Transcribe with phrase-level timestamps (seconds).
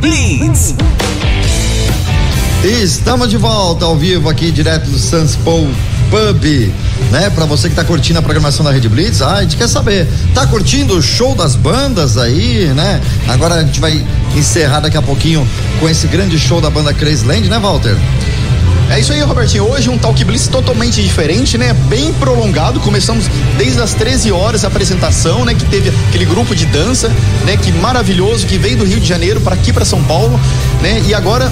[0.00, 0.74] Blitz.
[2.64, 4.98] Estamos de volta ao vivo aqui direto do
[5.44, 5.68] Paul
[6.10, 6.72] Pub,
[7.10, 7.28] né?
[7.30, 10.08] Para você que tá curtindo a programação da Rede Blitz, ah, a gente quer saber,
[10.34, 13.00] tá curtindo o show das bandas aí, né?
[13.28, 14.02] Agora a gente vai
[14.34, 15.46] encerrar daqui a pouquinho
[15.78, 17.96] com esse grande show da banda Crazyland, né, Walter?
[18.90, 19.70] É isso aí, Robertinho.
[19.70, 21.72] Hoje um Talk Blitz totalmente diferente, né?
[21.88, 22.80] Bem prolongado.
[22.80, 25.54] Começamos desde as 13 horas a apresentação, né?
[25.54, 27.08] Que teve aquele grupo de dança,
[27.46, 27.56] né?
[27.56, 30.38] Que maravilhoso, que veio do Rio de Janeiro para aqui para São Paulo,
[30.82, 31.00] né?
[31.06, 31.50] E agora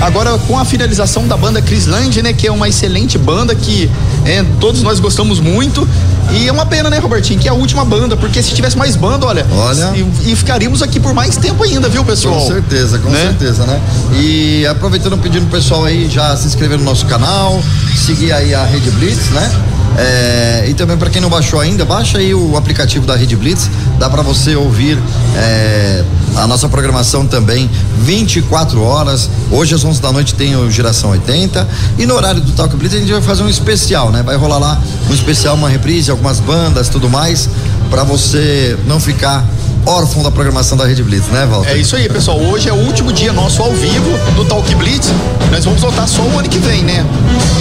[0.00, 2.32] Agora, com a finalização da banda Crisland, né?
[2.32, 3.90] Que é uma excelente banda que
[4.24, 5.88] é, todos nós gostamos muito.
[6.30, 8.96] E é uma pena, né, Robertinho, que é a última banda, porque se tivesse mais
[8.96, 9.92] banda, olha, olha...
[9.96, 12.40] E, e ficaríamos aqui por mais tempo ainda, viu, pessoal?
[12.40, 13.20] Com certeza, com né?
[13.20, 13.80] certeza, né?
[14.14, 17.62] E aproveitando pedindo pro pessoal aí já se inscrever no nosso canal,
[17.96, 19.50] seguir aí a Rede Blitz, né?
[19.96, 23.68] É, e também para quem não baixou ainda, baixa aí o aplicativo da Rede Blitz,
[23.98, 24.98] dá para você ouvir
[25.36, 26.04] é,
[26.36, 27.68] a nossa programação também
[28.00, 29.28] 24 horas.
[29.50, 31.66] Hoje às 11 da noite tem o Geração 80
[31.98, 34.22] e no horário do Talk Blitz a gente vai fazer um especial, né?
[34.22, 37.48] Vai rolar lá um especial, uma reprise, algumas bandas, tudo mais,
[37.90, 39.44] para você não ficar
[39.88, 41.70] órfão da programação da Rede Blitz, né, Walter?
[41.70, 42.38] É isso aí, pessoal.
[42.38, 45.10] Hoje é o último dia nosso ao vivo do Talk Blitz.
[45.50, 47.06] Nós vamos voltar só o ano que vem, né?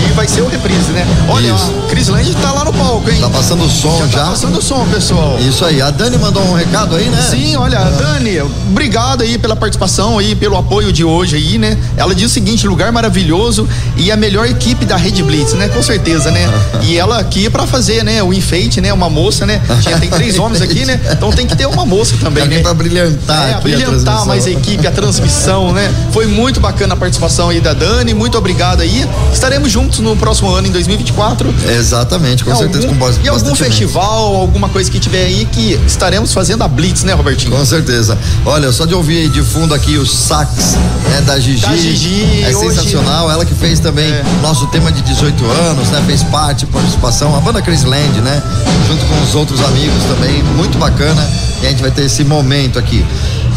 [0.05, 1.07] E vai ser o reprise, né?
[1.29, 1.71] Olha, isso.
[1.85, 3.17] a Cris Land tá lá no palco, hein?
[3.21, 4.07] Tá passando o som já.
[4.07, 4.23] já.
[4.25, 5.39] Tá passando o som, pessoal.
[5.39, 5.81] Isso aí.
[5.81, 7.21] A Dani mandou um recado aí, né?
[7.29, 7.89] Sim, olha, ah.
[7.89, 11.77] Dani, obrigado aí pela participação aí, pelo apoio de hoje aí, né?
[11.95, 15.69] Ela diz o seguinte: lugar maravilhoso e a melhor equipe da Rede Blitz, né?
[15.69, 16.45] Com certeza, né?
[16.83, 18.21] e ela aqui para fazer, né?
[18.21, 18.91] O enfeite, né?
[18.91, 19.61] Uma moça, né?
[19.81, 20.99] Tinha, tem três homens aqui, né?
[21.09, 22.63] Então tem que ter uma moça também, Alguém né?
[22.63, 23.49] Pra brilhantar.
[23.49, 25.93] É, brilhantar mais a equipe, a transmissão, né?
[26.11, 29.07] Foi muito bacana a participação aí da Dani, muito obrigado aí.
[29.33, 31.53] Estaremos juntos no próximo ano, em 2024.
[31.69, 35.47] Exatamente, com e certeza, algum, com bastante E algum festival, alguma coisa que tiver aí
[35.51, 37.51] que estaremos fazendo a Blitz, né, Robertinho?
[37.51, 38.17] Com certeza.
[38.45, 40.77] Olha, só de ouvir de fundo aqui o sax
[41.09, 41.61] né, da Gigi.
[41.61, 42.43] Da Gigi.
[42.43, 42.69] É hoje...
[42.69, 43.31] sensacional.
[43.31, 44.23] Ela que fez também é.
[44.41, 46.03] nosso tema de 18 anos, né?
[46.05, 47.35] Fez parte, participação.
[47.35, 48.41] A banda Crazyland, né?
[48.87, 50.43] Junto com os outros amigos também.
[50.55, 51.46] Muito bacana.
[51.61, 53.05] E a gente vai ter esse momento aqui.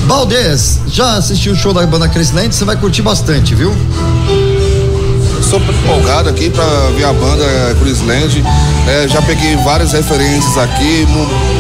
[0.06, 2.54] Valdez, já assistiu o show da banda Crescente?
[2.54, 3.72] Você vai curtir bastante, viu?
[5.40, 6.64] Estou empolgado aqui para
[6.96, 7.44] ver a banda
[7.80, 8.44] Crisland.
[8.86, 11.06] É, já peguei várias referências aqui,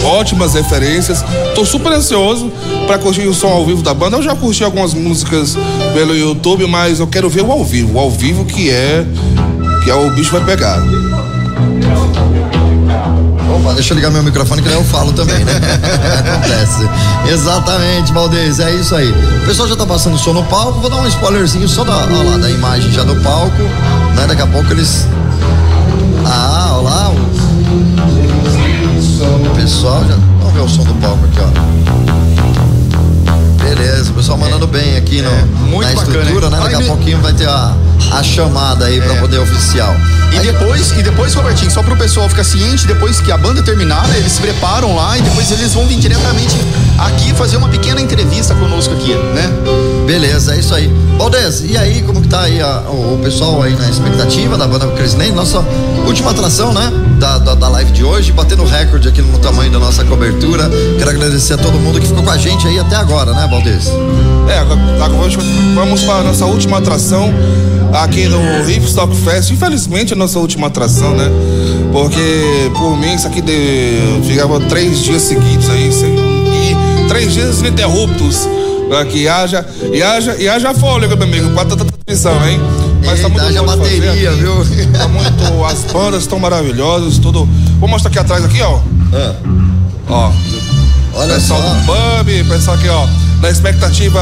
[0.04, 1.24] ótimas referências.
[1.48, 2.52] Estou super ansioso
[2.86, 4.16] para curtir o som ao vivo da banda.
[4.16, 5.56] Eu já curti algumas músicas
[5.92, 7.94] pelo YouTube, mas eu quero ver o ao vivo.
[7.94, 9.04] O ao vivo que é
[9.82, 10.80] que é o bicho vai pegar.
[13.70, 15.52] Opa, deixa eu ligar meu microfone que daí eu falo também, né?
[16.18, 16.88] Acontece.
[17.30, 19.10] Exatamente, Valdez, é isso aí.
[19.10, 22.38] O pessoal já tá passando som no palco, vou dar um spoilerzinho só da, lá,
[22.38, 23.62] da imagem já do palco,
[24.16, 24.26] né?
[24.26, 25.06] Daqui a pouco eles.
[26.26, 27.10] Ah, olha lá.
[29.50, 30.16] O pessoal já.
[30.40, 31.50] Vamos ver o som do palco aqui, ó.
[33.62, 35.44] Beleza, o pessoal mandando bem aqui no, é,
[35.80, 36.62] na estrutura, bacana, né?
[36.70, 37.74] Daqui a pouquinho vai ter a,
[38.10, 39.02] a chamada aí é.
[39.02, 39.94] para poder oficial.
[40.32, 43.36] E aí, depois, e depois, Robertinho, só para o pessoal ficar ciente, depois que a
[43.36, 46.56] banda terminar, eles se preparam lá e depois eles vão vir diretamente
[46.98, 49.99] aqui fazer uma pequena entrevista conosco aqui, né?
[50.10, 50.92] Beleza, é isso aí.
[51.16, 54.66] Valdez, e aí, como que tá aí a, o, o, pessoal aí na expectativa da
[54.66, 55.30] banda Cresland?
[55.30, 55.64] Nossa
[56.04, 56.92] última atração, né?
[57.20, 60.68] Da, da, da, live de hoje, batendo recorde aqui no tamanho da nossa cobertura.
[60.98, 63.86] Quero agradecer a todo mundo que ficou com a gente aí até agora, né, Valdez?
[64.48, 65.28] É, agora
[65.76, 67.32] vamos para a nossa última atração
[67.92, 69.52] aqui no Hipstock Fest.
[69.52, 71.30] Infelizmente, a nossa última atração, né?
[71.92, 77.60] Porque, por mim, isso aqui de, ficava três dias seguidos aí, sem, e três dias
[77.60, 78.48] ininterruptos.
[78.90, 82.60] Para que haja, e haja, e haja fôlego, meu amigo, para tanta transmissão, hein?
[83.06, 84.66] Mas Eita, tá muito haja bateria, viu?
[84.92, 87.48] Tá muito, as bandas estão maravilhosas, tudo.
[87.78, 88.80] Vou mostrar aqui atrás, aqui, ó.
[89.12, 89.34] É.
[90.08, 90.32] Ó.
[91.14, 91.68] Olha pessoal só.
[91.68, 93.06] do pub, pessoal aqui, ó,
[93.40, 94.20] na expectativa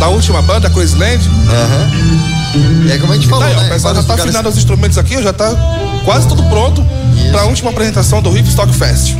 [0.00, 1.20] da última banda, Coisland.
[1.48, 2.92] Aham.
[2.92, 3.66] É como a gente falou, tá aí, né?
[3.66, 5.54] O pessoal já tá afinando os instrumentos aqui, já tá
[6.04, 6.84] quase tudo pronto
[7.30, 9.14] para a última apresentação do Hip Stock Fest.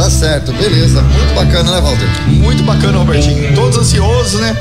[0.00, 1.02] Tá certo, beleza.
[1.02, 2.08] Muito bacana, né, Walter?
[2.26, 3.54] Muito bacana, Robertinho.
[3.54, 4.56] Todos ansiosos, né?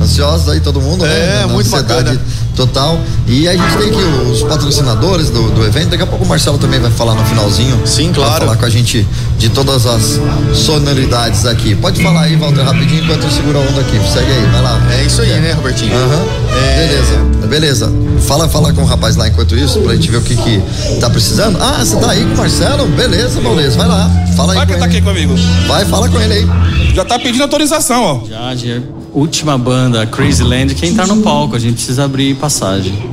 [0.00, 1.42] Ansiosos aí, todo mundo, é, né?
[1.42, 2.16] É, muito bacana
[2.54, 2.98] total.
[3.26, 5.90] E a gente tem aqui os patrocinadores do, do evento.
[5.90, 7.80] Daqui a pouco o Marcelo também vai falar no finalzinho.
[7.86, 8.30] Sim, claro.
[8.30, 9.06] Vai falar com a gente
[9.38, 10.20] de todas as
[10.54, 11.74] sonoridades aqui.
[11.74, 14.00] Pode falar aí, Walter, rapidinho, enquanto eu seguro a onda aqui.
[14.12, 14.80] Segue aí, vai lá.
[14.92, 15.40] É isso aí, é.
[15.40, 15.94] né, Robertinho?
[15.94, 16.26] Uhum.
[16.56, 16.86] É...
[16.86, 17.92] Beleza, beleza.
[18.26, 20.62] Fala, fala com o rapaz lá enquanto isso, pra gente ver o que que
[21.00, 21.58] tá precisando.
[21.60, 22.86] Ah, você tá aí com o Marcelo?
[22.88, 23.76] Beleza, beleza.
[23.76, 24.10] Vai lá.
[24.36, 24.58] Fala aí.
[24.58, 25.34] Vai que tá aqui comigo.
[25.66, 26.94] Vai, fala com ele aí.
[26.94, 28.28] Já tá pedindo autorização, ó.
[28.28, 28.80] Já, já
[29.14, 33.10] última banda, Crazyland, quem tá no palco, a gente precisa abrir passagem.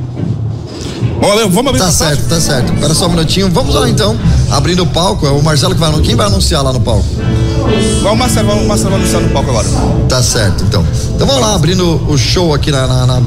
[1.20, 2.16] Valeu, vamos abrir Tá passagem.
[2.16, 2.72] certo, tá certo.
[2.74, 3.48] Espera só um minutinho.
[3.48, 4.18] Vamos lá então,
[4.50, 5.24] abrindo o palco.
[5.24, 5.92] É o Marcelo que vai.
[6.00, 7.06] Quem vai anunciar lá no palco?
[8.02, 9.68] Vamos, Marcelo, vamos, Marcelo vai anunciar no palco agora.
[10.08, 10.84] Tá certo, então.
[11.14, 12.88] Então vamos lá, abrindo o show aqui na.
[12.88, 13.22] na, na...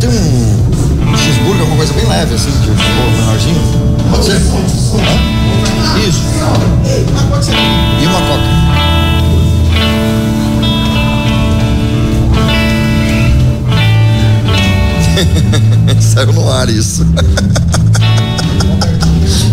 [0.00, 3.60] Tem um cheeseburger, alguma coisa bem leve, assim, de um menorzinho.
[4.10, 4.36] Pode ser?
[4.36, 5.37] Hã?
[6.06, 6.22] Isso.
[8.00, 8.58] E uma coca.
[16.00, 17.06] Saiu no ar isso.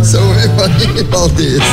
[0.03, 1.61] São Evair Valdez.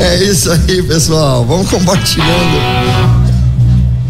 [0.00, 1.44] É isso aí, pessoal.
[1.46, 3.13] Vamos compartilhando.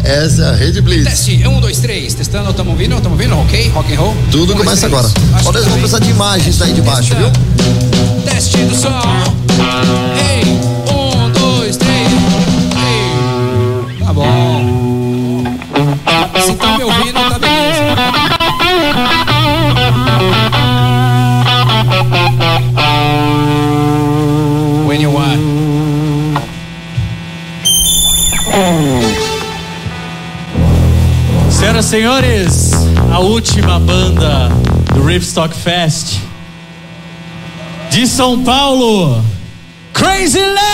[0.05, 1.05] Essa é a Rede Blitz.
[1.05, 2.13] Teste, um, dois, três.
[2.15, 3.69] Testando, tamo ouvindo, tamo ouvindo, ok?
[3.71, 4.15] Rock and roll.
[4.31, 4.93] Tudo Um, dois, começa três.
[4.93, 5.09] agora.
[5.35, 7.31] Acho Olha, vamos precisar de imagens aí de baixo, viu?
[8.25, 8.89] Teste do som.
[10.29, 10.45] Ei,
[10.93, 12.09] um, dois, três.
[12.77, 15.45] Ei, tá bom.
[16.47, 17.14] Se tá me ouvindo,
[31.95, 32.73] senhores,
[33.13, 34.49] a última banda
[34.93, 36.19] do Ripstock Fest
[37.89, 39.25] de São Paulo,
[39.93, 40.74] Crazy Land!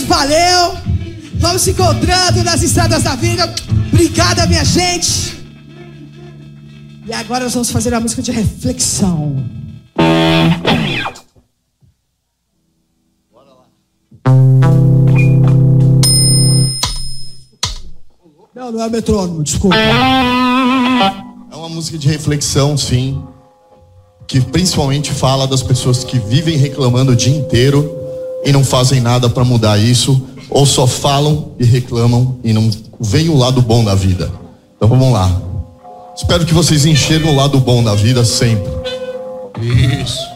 [0.00, 0.76] Valeu.
[1.34, 3.52] Vamos se encontrando nas estradas da vida.
[3.92, 5.36] Obrigada, minha gente.
[7.06, 9.44] E agora nós vamos fazer a música de reflexão.
[18.54, 19.76] Não, não é metrônomo, desculpa.
[19.76, 23.22] É uma música de reflexão, sim,
[24.26, 28.01] que principalmente fala das pessoas que vivem reclamando o dia inteiro
[28.44, 30.20] e não fazem nada para mudar isso,
[30.50, 32.70] ou só falam e reclamam e não
[33.00, 34.30] veem o lado bom da vida.
[34.76, 35.30] Então vamos lá.
[36.16, 38.70] Espero que vocês enxergam o lado bom da vida sempre.
[40.02, 40.31] Isso.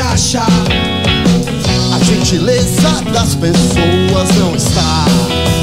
[0.00, 0.48] Achar.
[1.92, 5.04] a gentileza das pessoas não está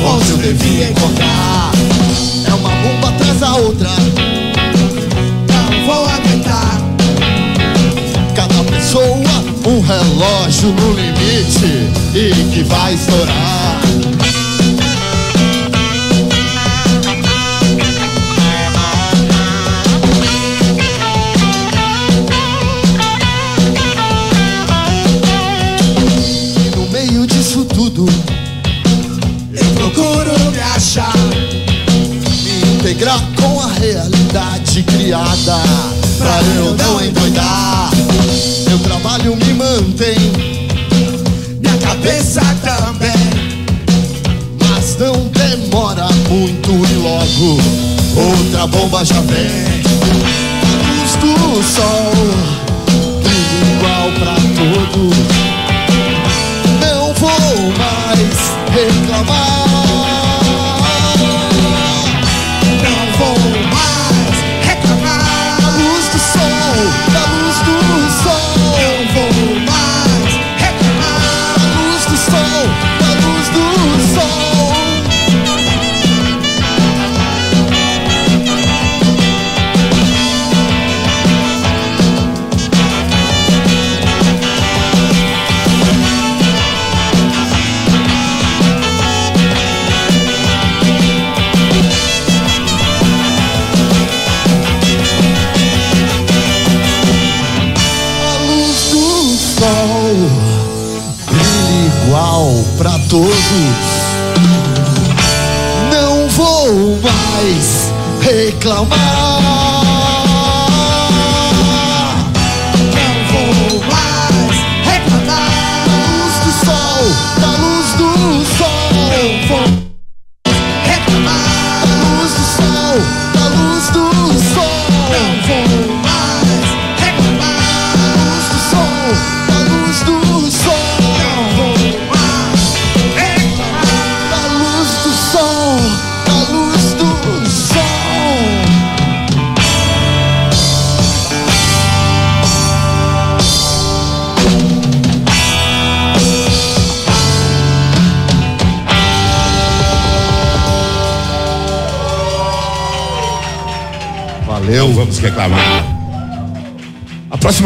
[0.06, 1.72] onde eu devia encontrar.
[2.48, 3.90] É uma bomba atrás da outra.
[5.50, 6.82] Não vou aguentar.
[8.36, 9.26] Cada pessoa
[9.68, 13.82] um relógio no limite e que vai estourar.
[35.16, 35.62] Criada
[36.18, 37.90] pra eu não endoidar.
[38.68, 40.18] Meu trabalho me mantém
[41.62, 43.14] Minha cabeça também.
[44.60, 47.62] Mas não demora muito e logo
[48.16, 49.84] outra bomba já vem.
[50.62, 52.15] A luz do sol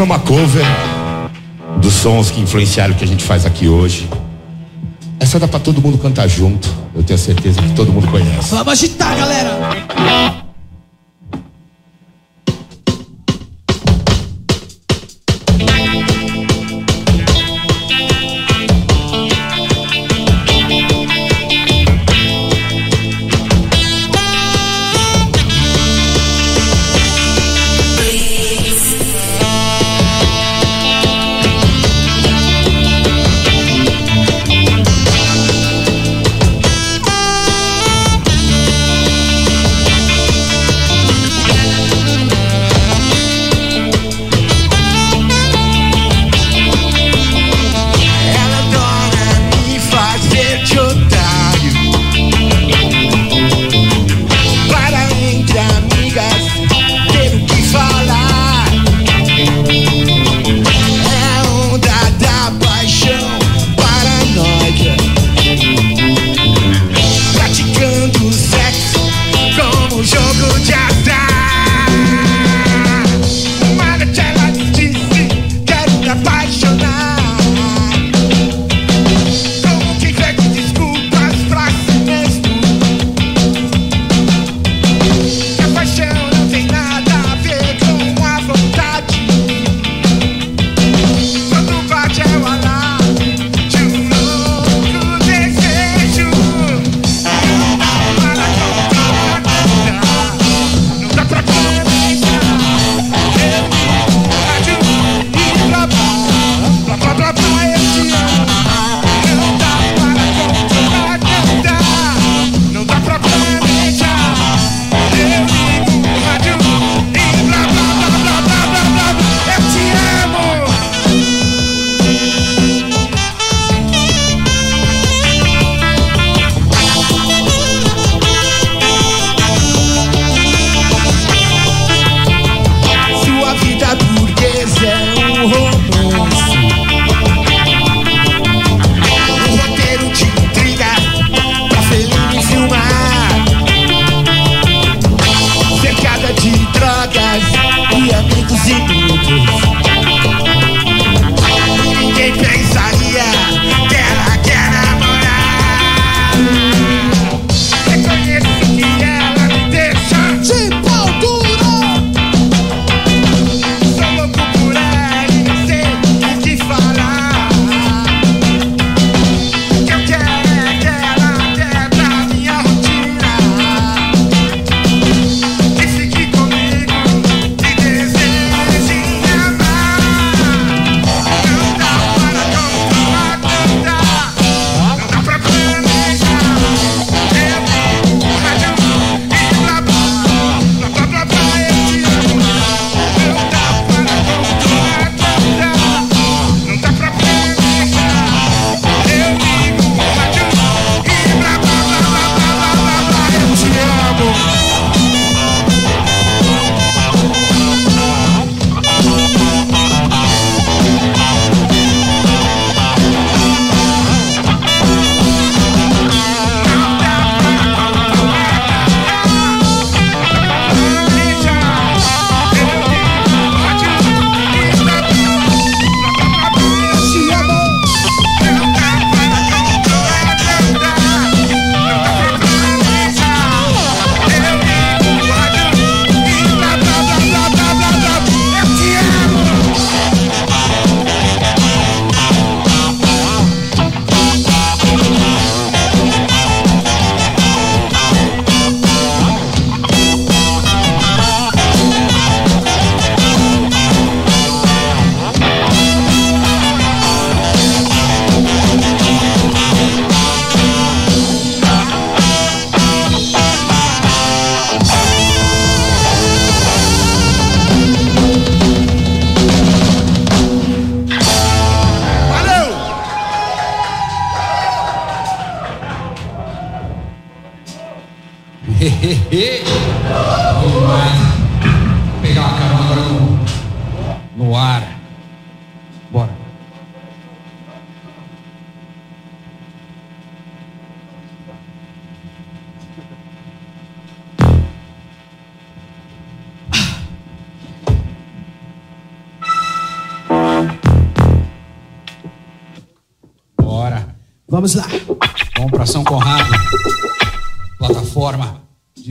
[0.00, 0.64] é uma cover
[1.80, 4.08] dos sons que influenciaram o que a gente faz aqui hoje.
[5.18, 6.68] Essa dá pra todo mundo cantar junto.
[6.94, 8.50] Eu tenho certeza que todo mundo conhece.
[8.50, 9.79] Vamos agitar, galera.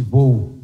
[0.10, 0.59] Plataforma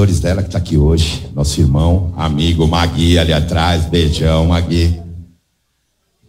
[0.00, 5.00] compositores dela que está aqui hoje, nosso irmão, amigo Magui ali atrás, beijão Magui.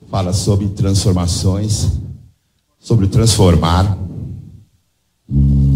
[0.09, 1.87] Fala sobre transformações,
[2.79, 3.97] sobre transformar.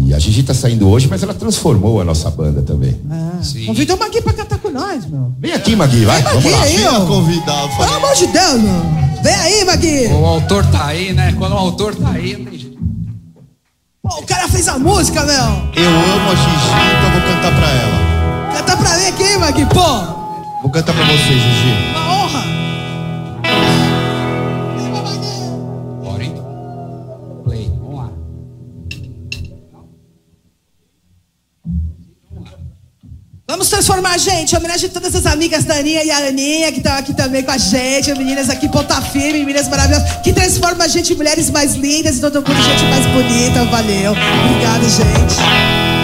[0.06, 3.00] E a Gigi está saindo hoje, mas ela transformou a nossa banda também.
[3.64, 5.32] Convida o Magui pra cantar com nós, meu.
[5.38, 6.62] Vem aqui, Magui, vai, Vem, vamos lá.
[6.62, 7.06] aí, ó.
[7.06, 7.76] convidado.
[7.76, 9.22] Pelo amor de Deus, meu.
[9.22, 10.06] Vem aí, Magui.
[10.08, 11.34] O autor tá aí, né?
[11.38, 12.65] Quando o autor tá aí, não tem jeito.
[14.08, 15.34] Pô, o cara fez a música, meu.
[15.34, 18.56] Eu amo a Gigi, então vou cantar pra ela.
[18.56, 19.98] Canta pra mim aqui, Magui, pô.
[20.62, 21.74] Vou cantar pra você, Gigi.
[21.90, 22.44] Uma honra.
[33.56, 36.76] Vamos transformar gente, em homenagem a todas as amigas da Aninha e a Aninha, que
[36.76, 40.88] estão aqui também com a gente, meninas aqui, ponta firme, meninas maravilhosas, que transformam a
[40.88, 43.64] gente em mulheres mais lindas e todo mundo gente mais bonita.
[43.64, 44.12] Valeu.
[44.12, 45.95] Obrigada, gente.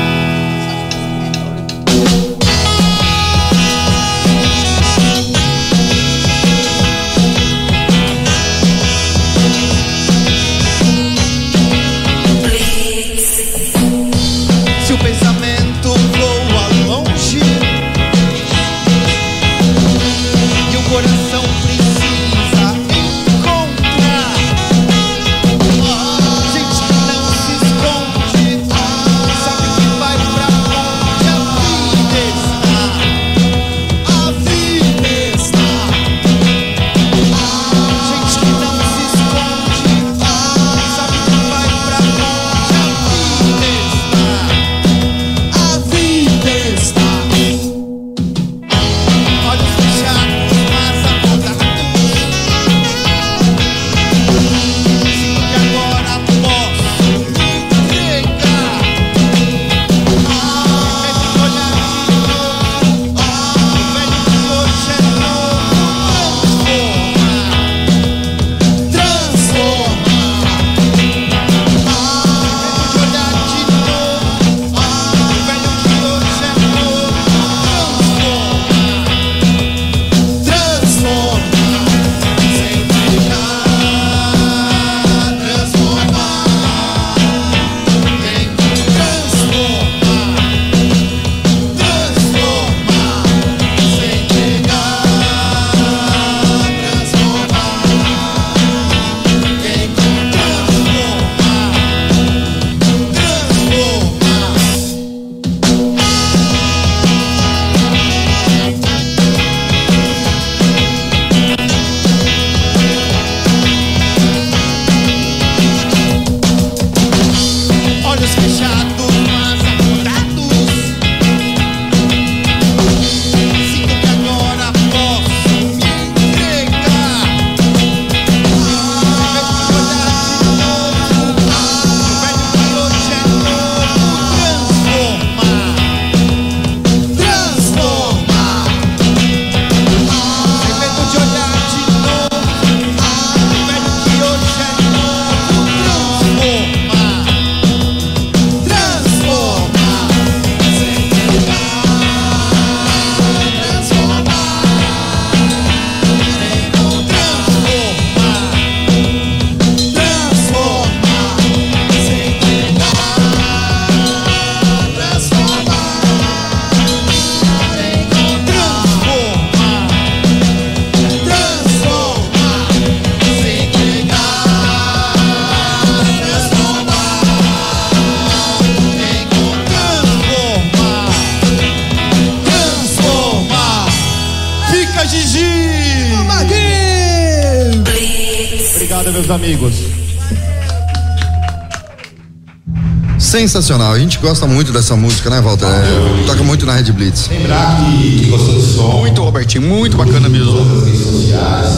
[193.43, 193.93] Sensacional.
[193.93, 195.67] A gente gosta muito dessa música, né, Walter?
[195.67, 197.29] É, toca muito na Red Blitz.
[197.29, 200.59] Lembrar que, que gostou do som, Muito, Robertinho, muito bacana mesmo.
[200.85, 201.75] redes sociais,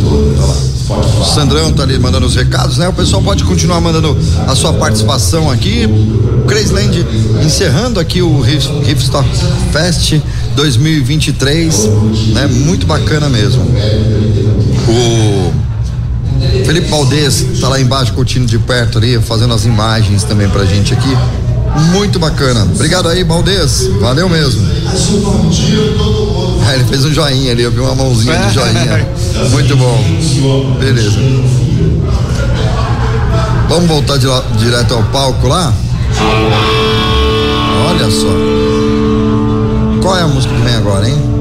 [0.00, 0.66] todas.
[1.20, 2.88] O Sandrão tá ali mandando os recados, né?
[2.88, 5.86] O pessoal pode continuar mandando a sua participação aqui.
[6.48, 7.04] Crazyland
[7.44, 9.28] encerrando aqui o Riffstock
[9.72, 10.14] Fest
[10.54, 11.88] 2023,
[12.28, 12.46] né?
[12.46, 13.64] Muito bacana mesmo.
[14.88, 15.25] O
[16.66, 20.92] Felipe Valdez está lá embaixo, curtindo de perto ali, fazendo as imagens também pra gente
[20.92, 21.16] aqui.
[21.92, 22.64] Muito bacana.
[22.64, 23.86] Obrigado aí, Valdez.
[24.00, 24.66] Valeu mesmo.
[26.68, 29.08] É, ele fez um joinha ali, eu vi uma mãozinha de joinha.
[29.50, 30.76] Muito bom.
[30.80, 31.18] Beleza.
[33.68, 35.72] Vamos voltar lá, direto ao palco lá?
[37.88, 38.26] Olha só.
[40.02, 41.35] Qual é a música que vem agora, hein?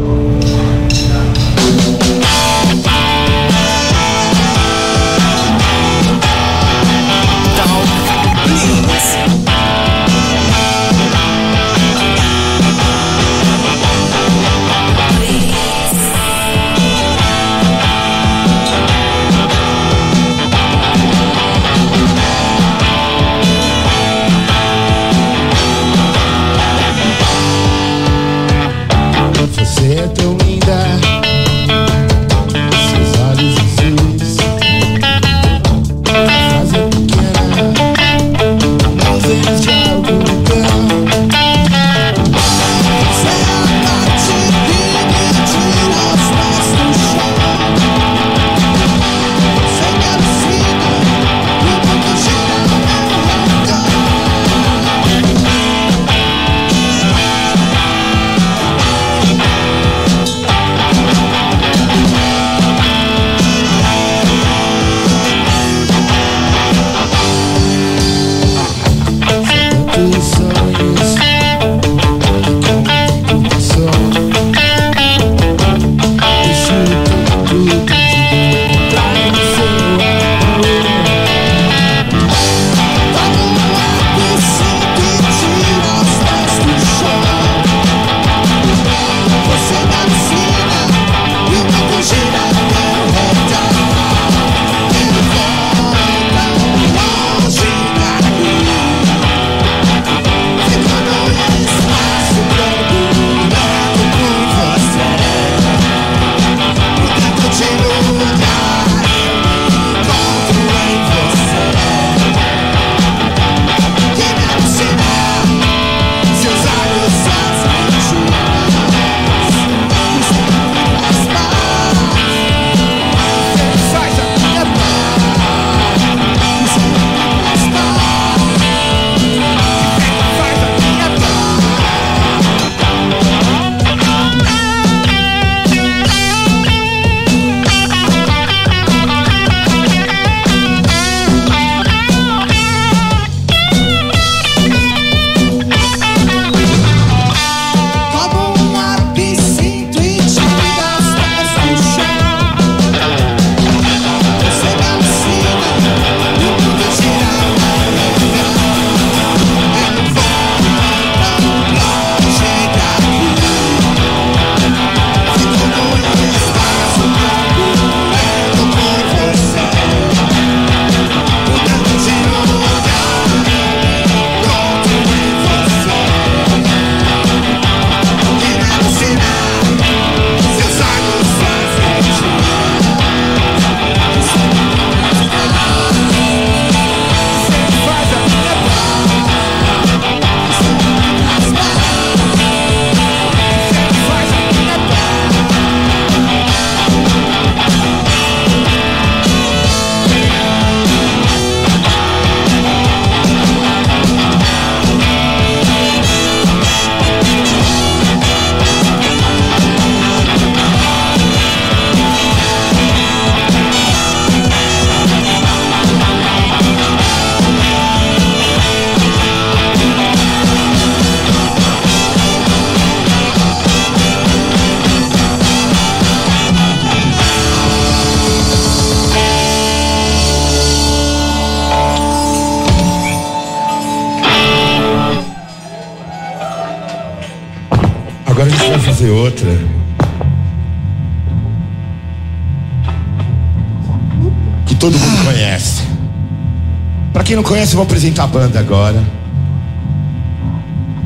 [248.06, 249.04] apresenta a banda agora.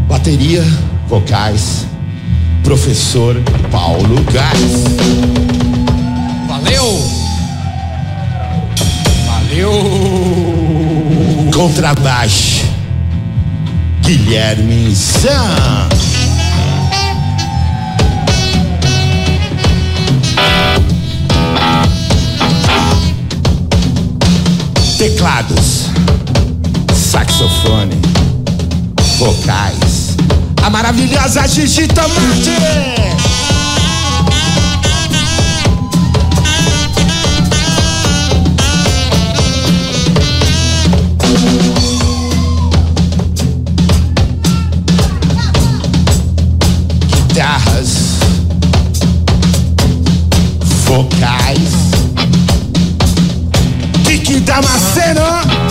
[0.07, 0.63] Bateria,
[1.07, 1.87] vocais,
[2.63, 3.35] professor
[3.71, 4.83] Paulo Gás.
[6.47, 7.01] Valeu!
[9.25, 9.71] Valeu!
[11.53, 12.65] Contrabaixo,
[14.01, 15.87] Guilherme Zan.
[24.97, 25.89] Teclados
[27.09, 27.99] saxofone,
[29.17, 30.15] vocais,
[30.61, 32.51] a maravilhosa Gigi Tomate.
[47.07, 48.19] Guitarras,
[50.85, 51.73] vocais,
[54.05, 55.68] Kiki Damasceno.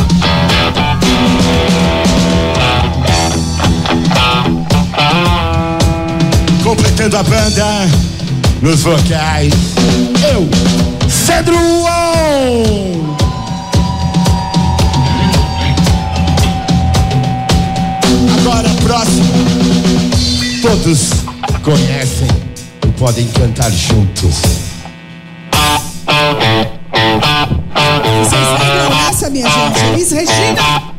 [6.98, 7.88] Completando a banda
[8.60, 9.54] nos vocais,
[10.32, 10.48] eu,
[11.08, 11.56] Cedro.
[18.40, 19.32] Agora próximo,
[20.60, 21.10] todos
[21.62, 22.26] conhecem
[22.84, 24.42] e podem cantar juntos.
[28.24, 29.84] Vocês lembram essa, minha gente?
[29.84, 30.97] Elis Regina.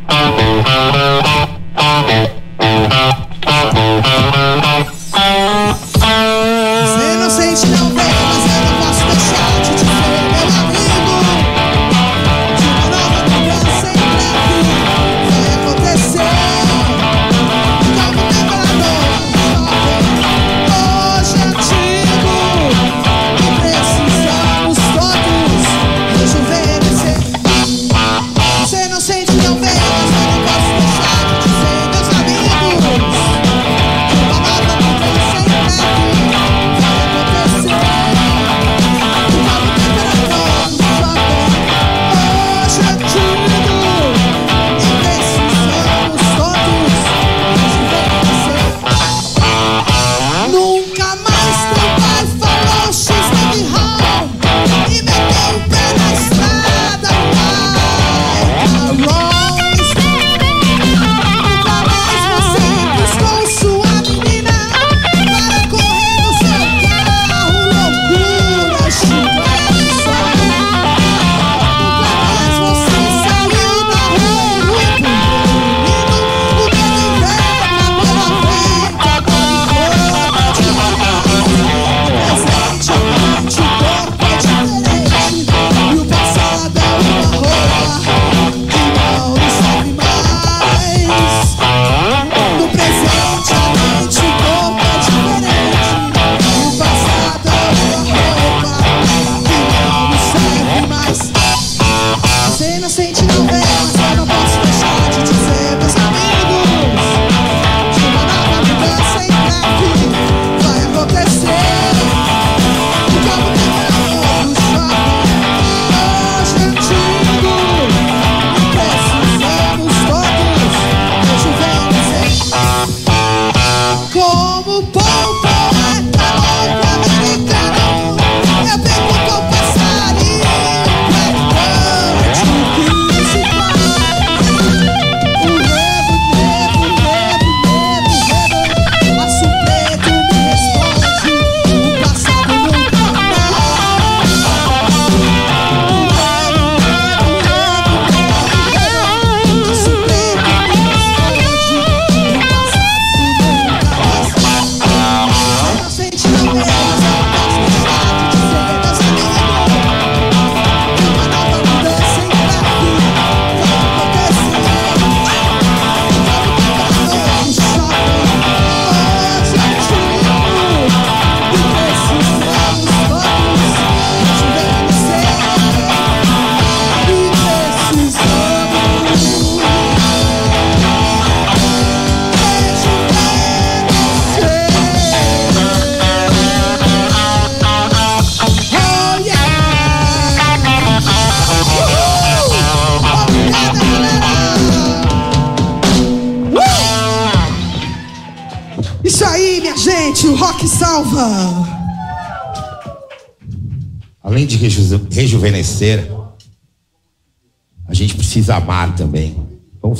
[102.80, 103.12] Você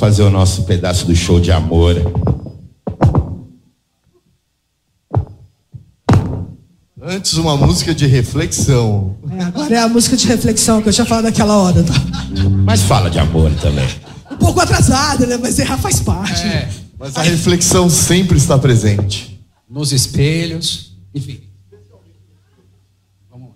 [0.10, 1.96] fazer o nosso pedaço do show de amor.
[7.00, 9.16] Antes uma música de reflexão.
[9.30, 11.94] É, agora é a música de reflexão que eu tinha falado naquela hora, tá?
[12.66, 13.88] Mas fala de amor também.
[14.32, 15.38] Um pouco atrasada, né?
[15.38, 16.42] Mas errar faz parte.
[16.42, 19.40] É, Mas a reflexão sempre está presente.
[19.70, 21.40] nos espelhos, enfim.
[23.30, 23.56] Vamos lá.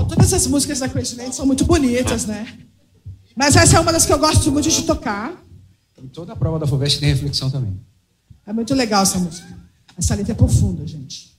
[0.00, 2.46] Bom, todas as músicas da Crazy Land são muito bonitas, né?
[3.46, 5.40] Mas essa é uma das que eu gosto muito de tocar.
[6.12, 7.80] Toda a prova da FUVEST tem reflexão também.
[8.44, 9.46] É muito legal essa música.
[9.96, 11.32] Essa letra é profunda, gente.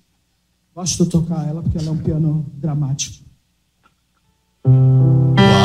[0.74, 3.26] Gosto de tocar ela porque ela é um piano dramático.
[4.66, 5.57] Uau!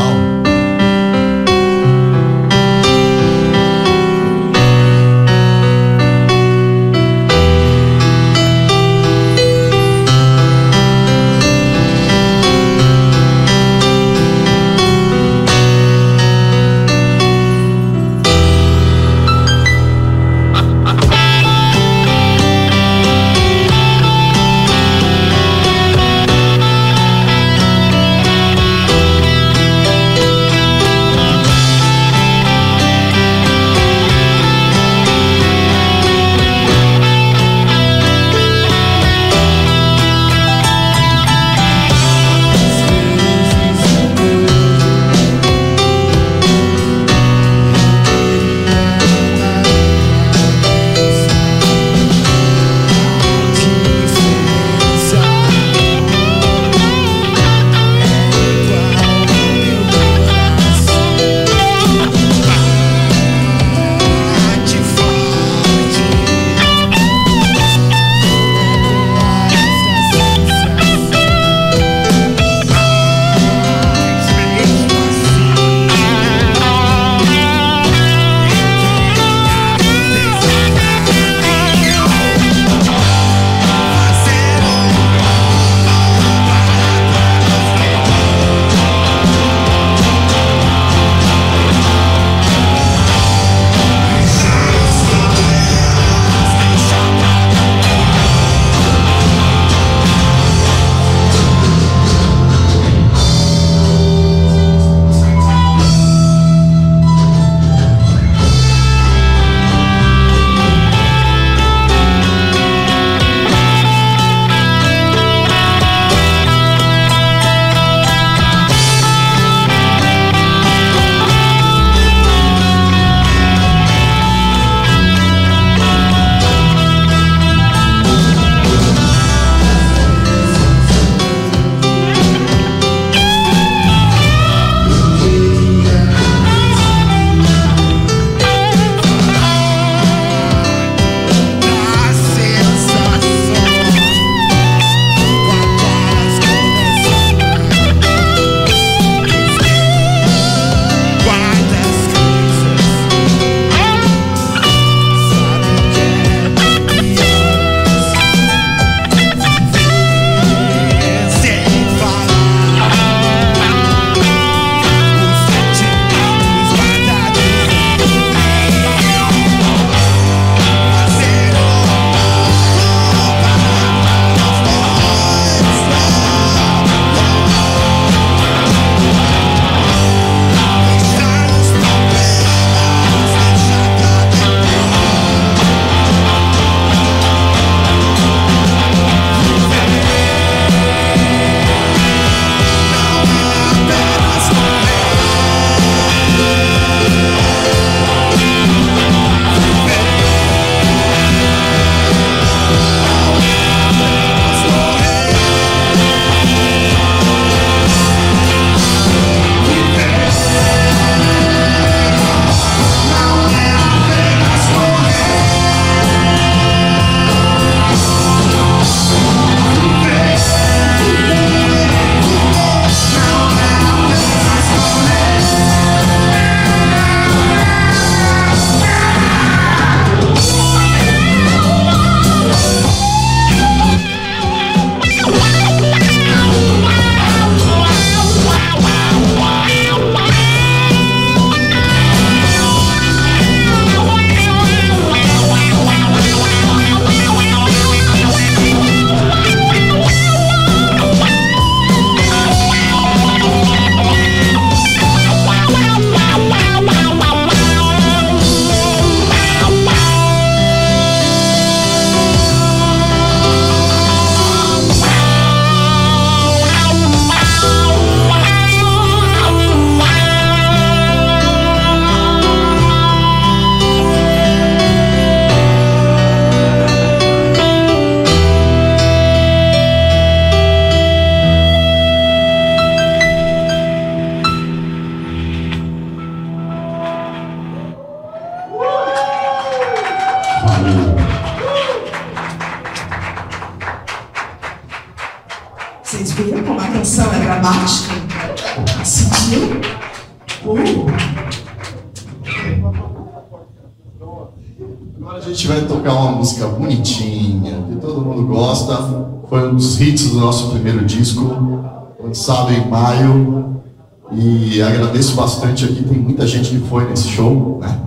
[315.32, 317.98] Agradeço bastante aqui, tem muita gente que foi nesse show, né?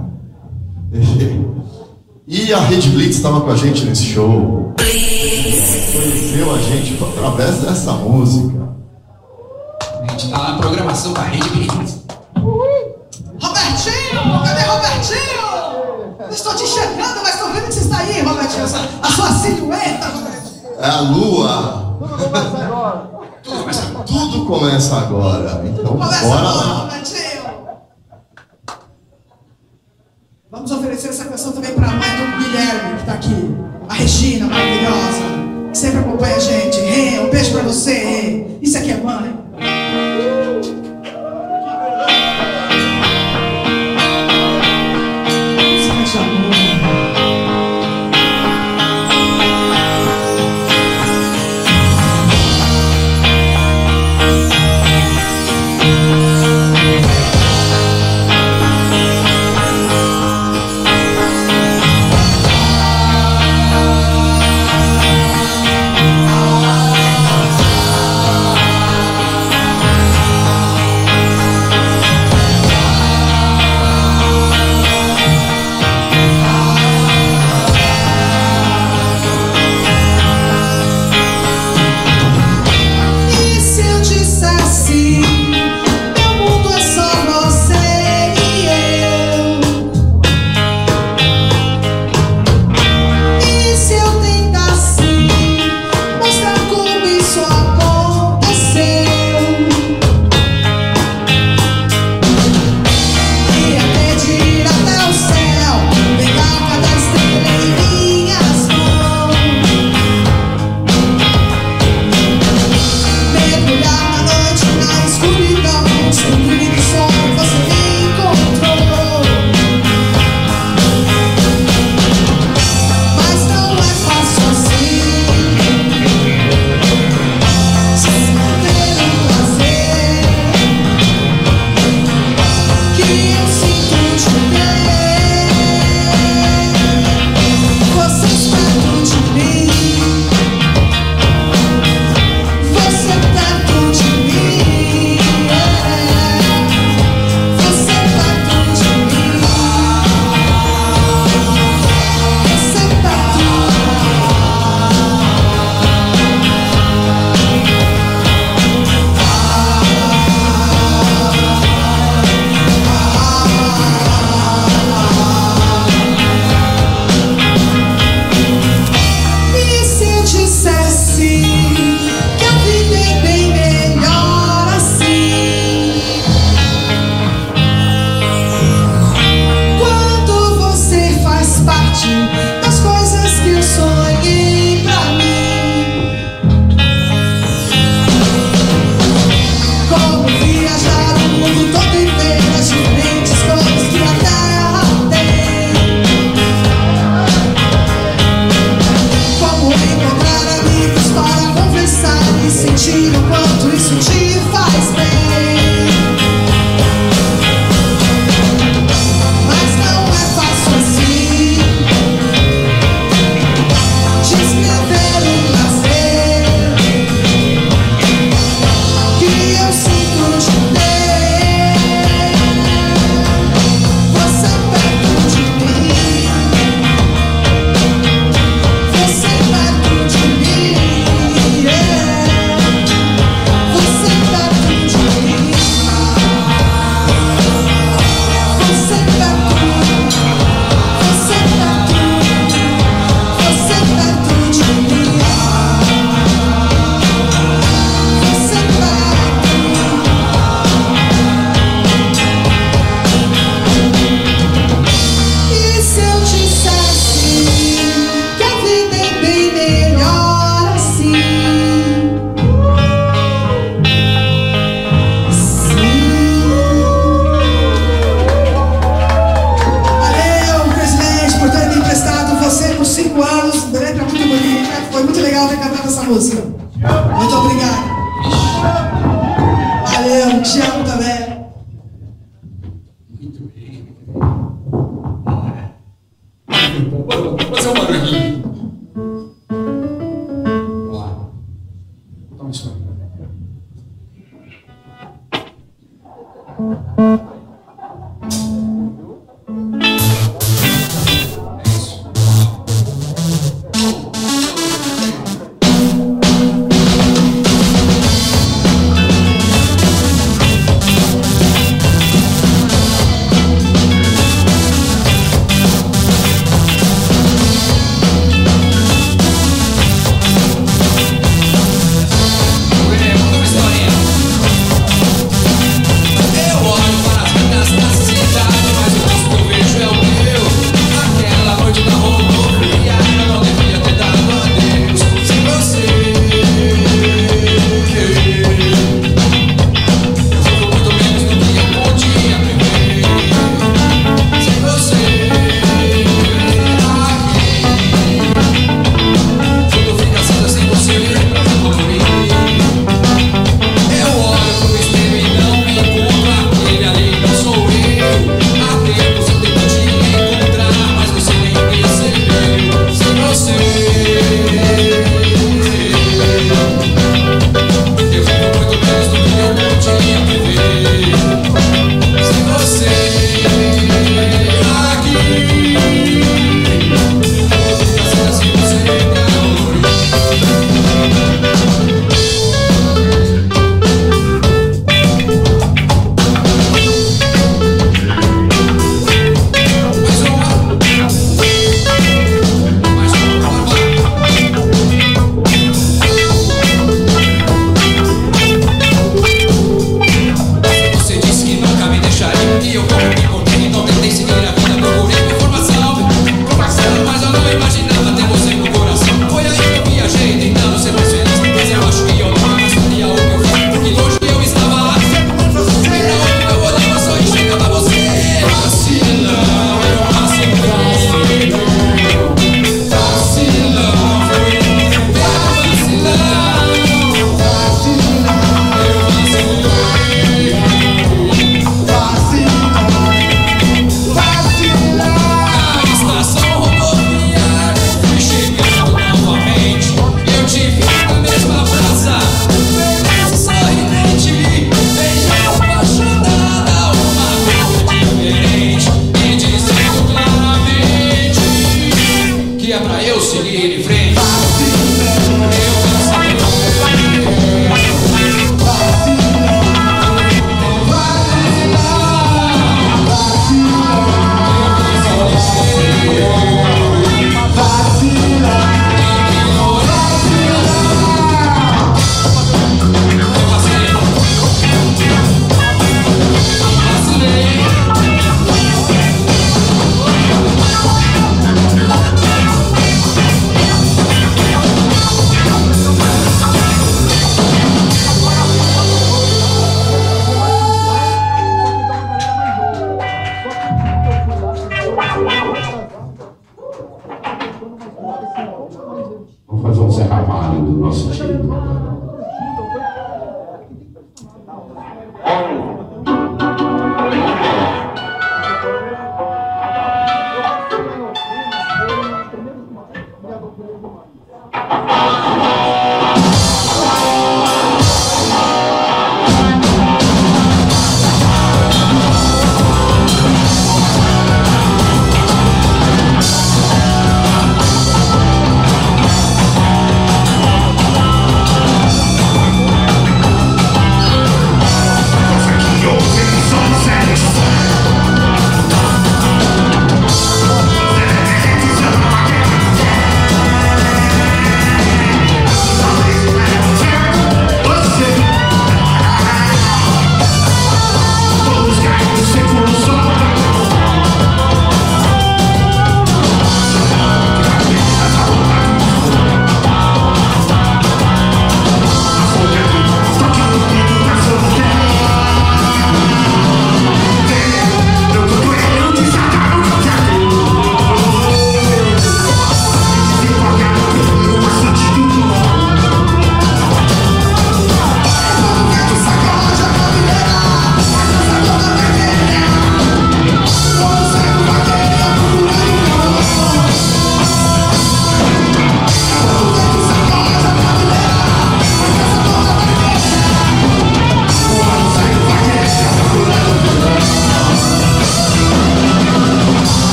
[2.27, 4.73] E a Rede Blitz estava com a gente nesse show.
[4.79, 8.67] Conheceu a gente através dessa música.
[10.01, 11.44] A gente tá na programação da Rede
[30.55, 33.55] Vamos oferecer essa canção também para a mãe do Guilherme, que está aqui.
[33.89, 35.69] A Regina, maravilhosa.
[35.69, 36.79] Que sempre acompanha a gente.
[37.19, 38.47] Um beijo para você.
[38.61, 39.34] Isso aqui é mãe.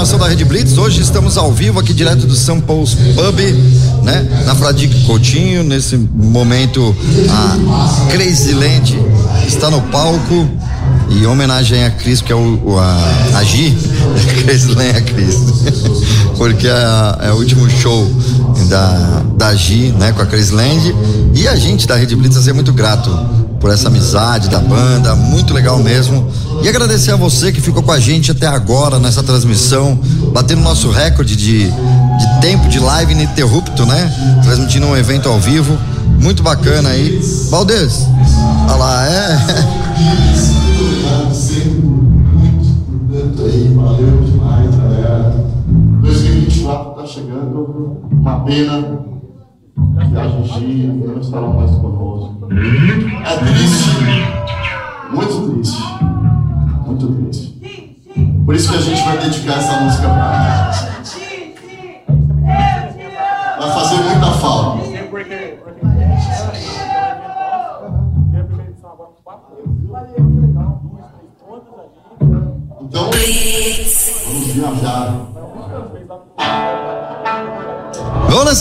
[0.00, 3.38] Programação da Rede Blitz, hoje estamos ao vivo aqui direto do São Paulo's Pub,
[4.02, 4.44] né?
[4.46, 6.96] Na Fradique Coutinho, nesse momento
[7.28, 8.98] a Crazy Land
[9.46, 10.48] está no palco
[11.10, 13.76] e em homenagem a Cris, que é o, a, a Gi,
[14.74, 15.34] Land é a Cris,
[16.38, 18.10] porque é, é o último show
[18.70, 20.12] da, da Gi, né?
[20.12, 20.94] Com a Crazy Land
[21.34, 23.10] e a gente da Rede Blitz é muito grato
[23.60, 26.32] por essa amizade da banda, muito legal mesmo.
[26.62, 29.98] E agradecer a você que ficou com a gente até agora nessa transmissão,
[30.32, 34.12] batendo nosso recorde de, de tempo de live ininterrupto, né?
[34.42, 35.78] Transmitindo um evento ao vivo,
[36.20, 37.18] muito bacana aí.
[37.50, 38.06] Valdez,
[38.68, 39.38] olha lá, é.
[43.74, 45.44] Valeu demais, galera.
[46.02, 47.96] 2024 tá chegando.
[48.10, 48.89] Uma pena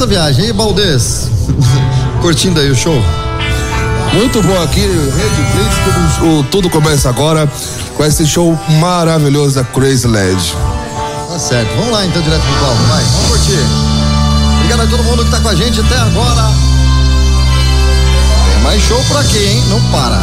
[0.10, 1.30] viagem aí, Valdez.
[2.22, 3.02] Curtindo aí o show?
[4.14, 5.76] Muito bom aqui, Rede Blitz,
[6.20, 7.48] tudo, o- tudo começa agora
[7.96, 10.56] com esse show maravilhoso da Crazy Led.
[11.30, 13.60] Tá certo, vamos lá então direto pro palco, vai, vamos curtir.
[14.56, 16.50] Obrigado a todo mundo que tá com a gente até agora.
[18.52, 19.64] Tem mais show por aqui, hein?
[19.70, 20.18] Não para.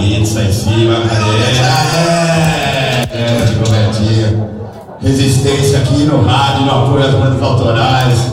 [0.00, 0.94] Aí em cima.
[1.62, 4.50] É, é, de Robertinho.
[5.02, 8.32] Resistência aqui no rádio, no apoio às bandas autorais.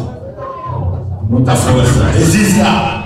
[1.29, 2.05] Muita força.
[2.13, 2.96] Resista!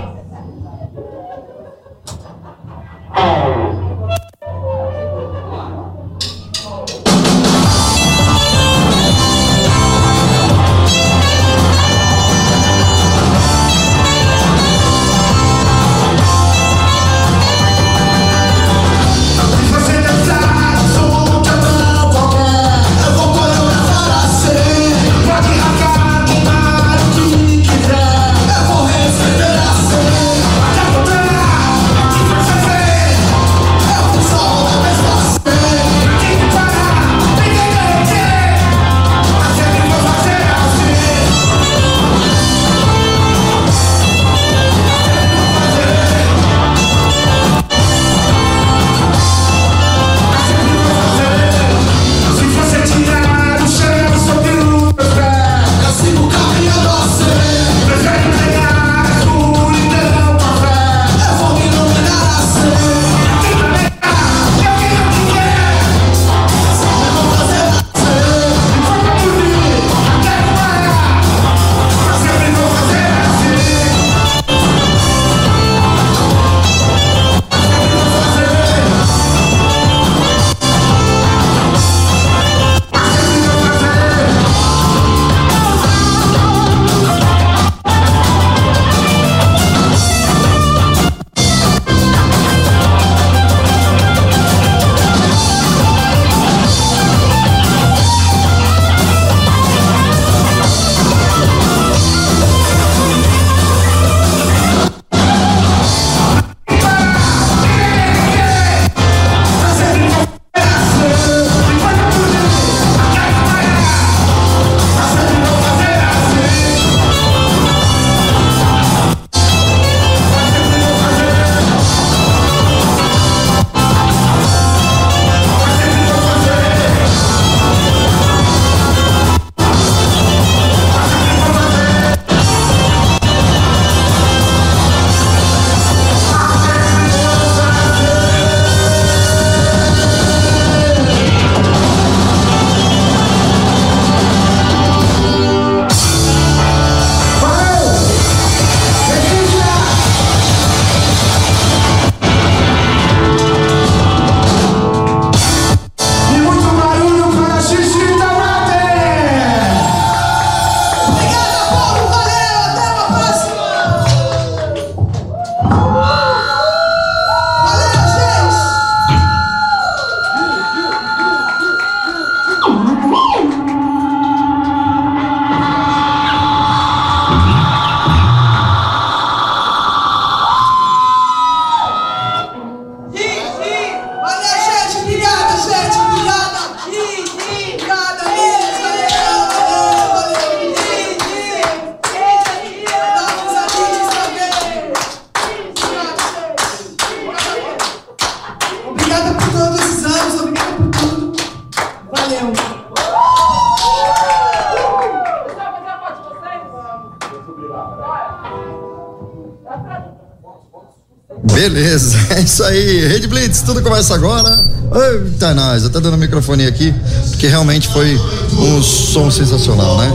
[212.36, 213.06] É isso aí.
[213.08, 214.64] Rede Blitz, tudo começa agora.
[214.94, 216.92] Eita, nós, tô dando microfone aqui,
[217.30, 218.20] porque realmente foi
[218.58, 220.12] um som sensacional, né?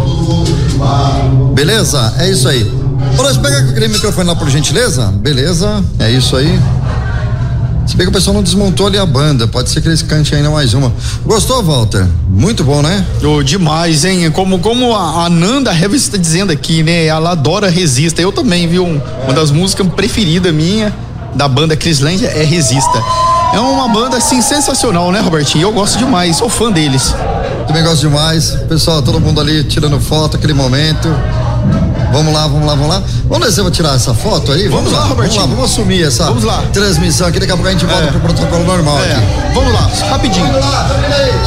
[1.54, 2.14] Beleza?
[2.20, 2.64] É isso aí.
[3.18, 5.08] Nós pega aquele microfone lá, por gentileza.
[5.08, 6.60] Beleza, é isso aí.
[7.88, 10.38] Se bem que o pessoal não desmontou ali a banda, pode ser que eles cantem
[10.38, 10.92] ainda mais uma.
[11.26, 12.06] Gostou, Walter?
[12.30, 13.04] Muito bom, né?
[13.24, 14.30] Ô, demais, hein?
[14.30, 17.06] Como, como a, a Nanda Heavy está dizendo aqui, né?
[17.06, 18.22] Ela adora Resista.
[18.22, 18.86] Eu também, viu?
[18.86, 20.94] Um- Uma das músicas preferidas minha
[21.38, 23.02] da banda Chrisland é Resista.
[23.54, 25.64] É uma banda, assim, sensacional, né, Robertinho?
[25.68, 27.16] Eu gosto demais, sou fã deles.
[27.66, 28.52] Também gosto demais.
[28.68, 31.08] Pessoal, todo mundo ali tirando foto, aquele momento.
[32.12, 33.04] Vamos lá, vamos lá, vamos lá.
[33.30, 34.68] Vamos descer, vou tirar essa foto aí?
[34.68, 35.42] Vamos lá, Robertinho.
[35.42, 36.64] Vamos lá, vamos assumir essa Vamos lá.
[36.74, 37.40] transmissão aqui.
[37.40, 38.08] Daqui a pouco a gente volta É.
[38.08, 39.08] pro protocolo normal aqui.
[39.12, 40.46] É, vamos lá, rapidinho.
[40.48, 41.47] Vamos lá, aí.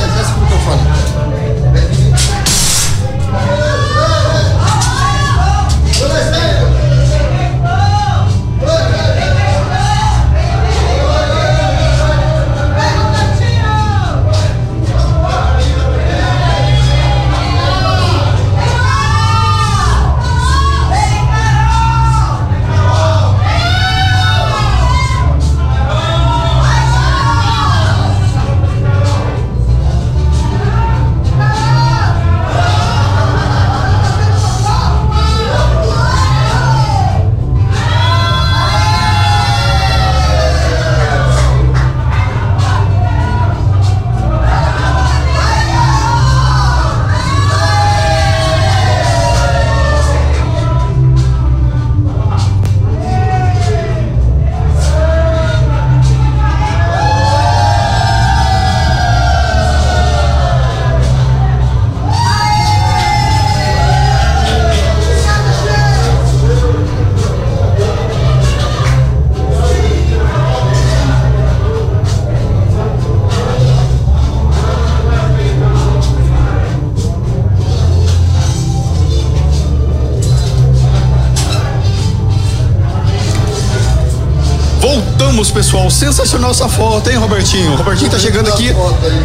[86.00, 87.72] Sensacional essa foto, hein, Robertinho?
[87.72, 88.74] O Robertinho tá chegando aqui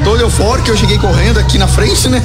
[0.03, 0.69] todo eufórico.
[0.69, 2.21] Eu cheguei correndo aqui na frente, né?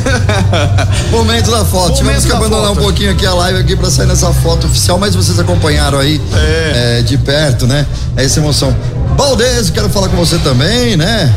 [1.12, 1.94] Momento da foto.
[1.94, 2.80] Tivemos Momento que da abandonar foto.
[2.80, 6.20] um pouquinho aqui a live aqui pra sair nessa foto oficial, mas vocês acompanharam aí
[6.34, 7.86] é, de perto, né?
[8.16, 8.74] Essa emoção.
[9.16, 11.32] Valdez, quero falar com você também, né?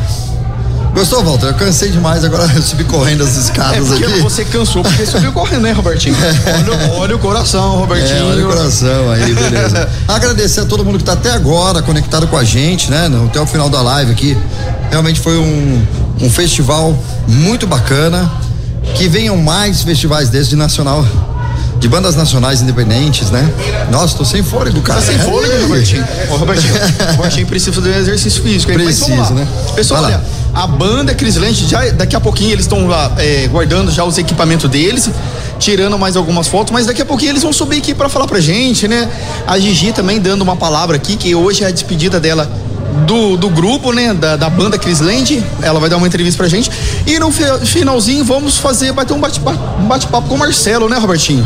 [0.94, 1.48] Gostou, Walter?
[1.48, 4.22] Eu cansei demais, agora eu subi correndo as É escadas porque aqui.
[4.22, 6.16] você cansou, porque subiu correndo, né, Robertinho?
[6.16, 8.14] Olha, olha o coração, Robertinho.
[8.20, 9.90] É, olha o coração aí, beleza.
[10.08, 13.10] Agradecer a todo mundo que tá até agora conectado com a gente, né?
[13.26, 14.38] Até o final da live aqui.
[14.92, 15.84] Realmente foi um,
[16.22, 16.96] um festival
[17.28, 18.32] muito bacana.
[18.96, 21.06] Que venham mais festivais desses de nacional.
[21.84, 23.54] De bandas nacionais independentes, né?
[23.92, 25.02] Nossa, tô sem fôlego, cara.
[25.02, 26.08] Tá sem fôlego, Robertinho.
[26.32, 26.74] Ô, Robertinho,
[27.12, 28.72] o Robertinho precisa fazer um exercício físico.
[28.72, 28.78] aí.
[28.78, 29.46] Preciso, né?
[29.76, 30.24] Pessoal, olha,
[30.54, 34.18] a banda Cris Land, já, daqui a pouquinho eles estão lá é, guardando já os
[34.18, 35.10] equipamentos deles,
[35.60, 38.40] tirando mais algumas fotos, mas daqui a pouquinho eles vão subir aqui pra falar pra
[38.40, 39.10] gente, né?
[39.46, 42.50] A Gigi também dando uma palavra aqui, que hoje é a despedida dela
[43.06, 44.14] do, do grupo, né?
[44.14, 45.44] Da, da banda Cris Land.
[45.62, 46.72] Ela vai dar uma entrevista pra gente.
[47.06, 50.88] E no fi- finalzinho vamos fazer, vai ter um bate-papo um bate com o Marcelo,
[50.88, 51.46] né, Robertinho?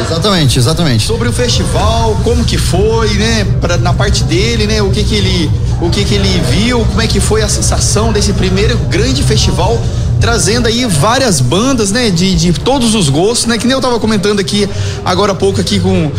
[0.00, 1.06] Exatamente, exatamente.
[1.06, 5.14] sobre o festival, como que foi, né, pra, na parte dele, né, o que que
[5.14, 5.50] ele,
[5.82, 9.78] o que que ele viu, como é que foi a sensação desse primeiro grande festival,
[10.20, 13.98] trazendo aí várias bandas, né, de, de todos os gostos, né, que nem eu tava
[13.98, 14.68] comentando aqui
[15.04, 16.10] agora há pouco aqui com,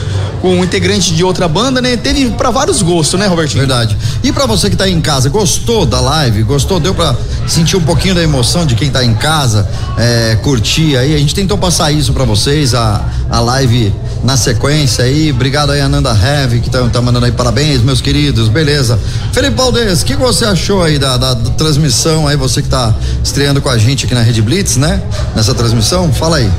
[0.41, 3.59] com um integrante de outra banda, né, teve pra vários gostos, né, Robertinho?
[3.59, 3.97] Verdade.
[4.23, 6.43] E pra você que tá em casa, gostou da live?
[6.43, 6.79] Gostou?
[6.79, 7.15] Deu pra
[7.47, 9.67] sentir um pouquinho da emoção de quem tá em casa,
[9.97, 11.15] é, curtir aí?
[11.15, 13.93] A gente tentou passar isso pra vocês, a, a live
[14.23, 15.31] na sequência aí.
[15.31, 18.47] Obrigado aí, Ananda Heavy, que tá, tá mandando aí parabéns, meus queridos.
[18.49, 18.97] Beleza.
[19.31, 22.35] Felipe Valdez, o que você achou aí da, da- da transmissão aí?
[22.37, 22.93] Você que tá
[23.23, 25.01] estreando com a gente aqui na Rede Blitz, né?
[25.35, 26.11] Nessa transmissão?
[26.11, 26.49] Fala aí.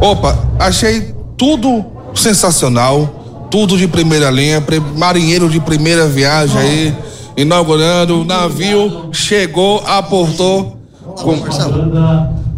[0.00, 1.84] Opa, achei tudo
[2.14, 4.62] sensacional, tudo de primeira linha,
[4.96, 6.94] marinheiro de primeira viagem aí,
[7.36, 10.76] inaugurando, o navio chegou, aportou.
[11.16, 11.36] Com...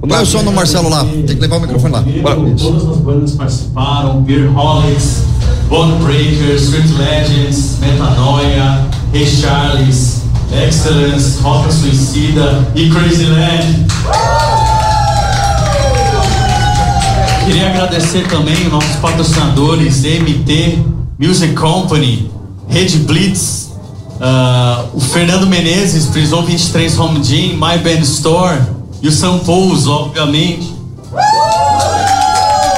[0.09, 1.05] Põe o som do Marcelo lá.
[1.05, 2.05] Tem que levar o microfone lá.
[2.59, 5.23] Todas as bandas participaram, Beerholics,
[5.69, 10.22] Bone Breakers, Street Legends, Metanoia, Hey Charles,
[10.53, 13.87] Excellence, Roca Suicida e Crazy Land.
[17.45, 20.79] Queria agradecer também os nossos patrocinadores, MT,
[21.19, 22.31] Music Company,
[22.69, 23.73] Rede Blitz,
[24.21, 28.61] ah, o Fernando Menezes, Prison 23 Home Gym, My Band Store
[29.01, 30.73] e o São Paulo, obviamente.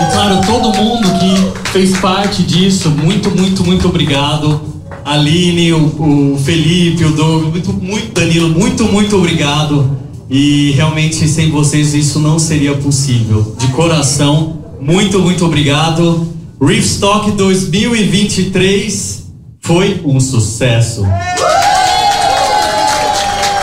[0.00, 4.73] E claro, todo mundo que fez parte disso, muito, muito, muito obrigado.
[5.04, 9.98] Aline, o, o Felipe, o Douglas, muito, muito, Danilo, muito, muito obrigado.
[10.30, 13.54] E realmente, sem vocês, isso não seria possível.
[13.58, 16.26] De coração, muito, muito obrigado.
[16.60, 19.24] Reefstock 2023
[19.60, 21.02] foi um sucesso.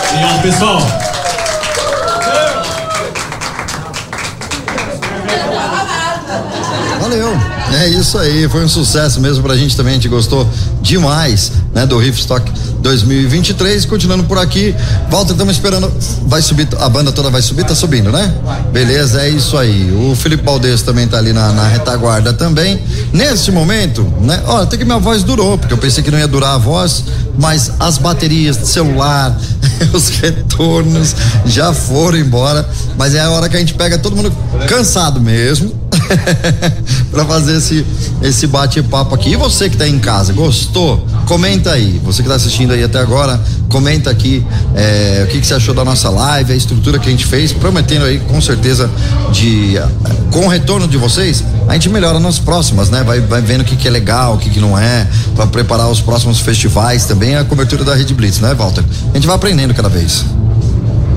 [0.09, 0.81] Obrigado, pessoal.
[6.99, 7.50] Valeu.
[7.73, 10.47] É isso aí, foi um sucesso mesmo pra gente também, a gente gostou
[10.81, 14.75] demais, né, do Riffstock 2023, continuando por aqui.
[15.09, 15.91] Walter, estamos esperando,
[16.23, 18.33] vai subir, a banda toda vai subir, tá subindo, né?
[18.73, 19.91] Beleza, é isso aí.
[19.91, 22.81] O Felipe Baldes também tá ali na, na retaguarda também.
[23.13, 26.27] Nesse momento, né, ó, até que minha voz durou, porque eu pensei que não ia
[26.27, 27.05] durar a voz,
[27.39, 29.37] mas as baterias de celular,
[29.93, 31.15] os retornos
[31.45, 32.67] já foram embora,
[32.97, 34.31] mas é a hora que a gente pega todo mundo
[34.67, 35.80] cansado mesmo.
[37.11, 37.85] para fazer esse
[38.21, 39.31] esse bate-papo aqui.
[39.31, 41.05] E você que tá em casa, gostou?
[41.25, 41.99] Comenta aí.
[42.03, 44.45] Você que tá assistindo aí até agora, comenta aqui
[44.75, 47.51] é, o que, que você achou da nossa live, a estrutura que a gente fez,
[47.51, 48.89] prometendo aí com certeza
[49.31, 49.87] de eh,
[50.31, 53.03] com o retorno de vocês, a gente melhora nas próximas, né?
[53.03, 55.89] Vai, vai vendo o que, que é legal, o que, que não é, para preparar
[55.89, 58.83] os próximos festivais também, a cobertura da Rede Blitz, né, Walter?
[59.11, 60.25] A gente vai aprendendo cada vez.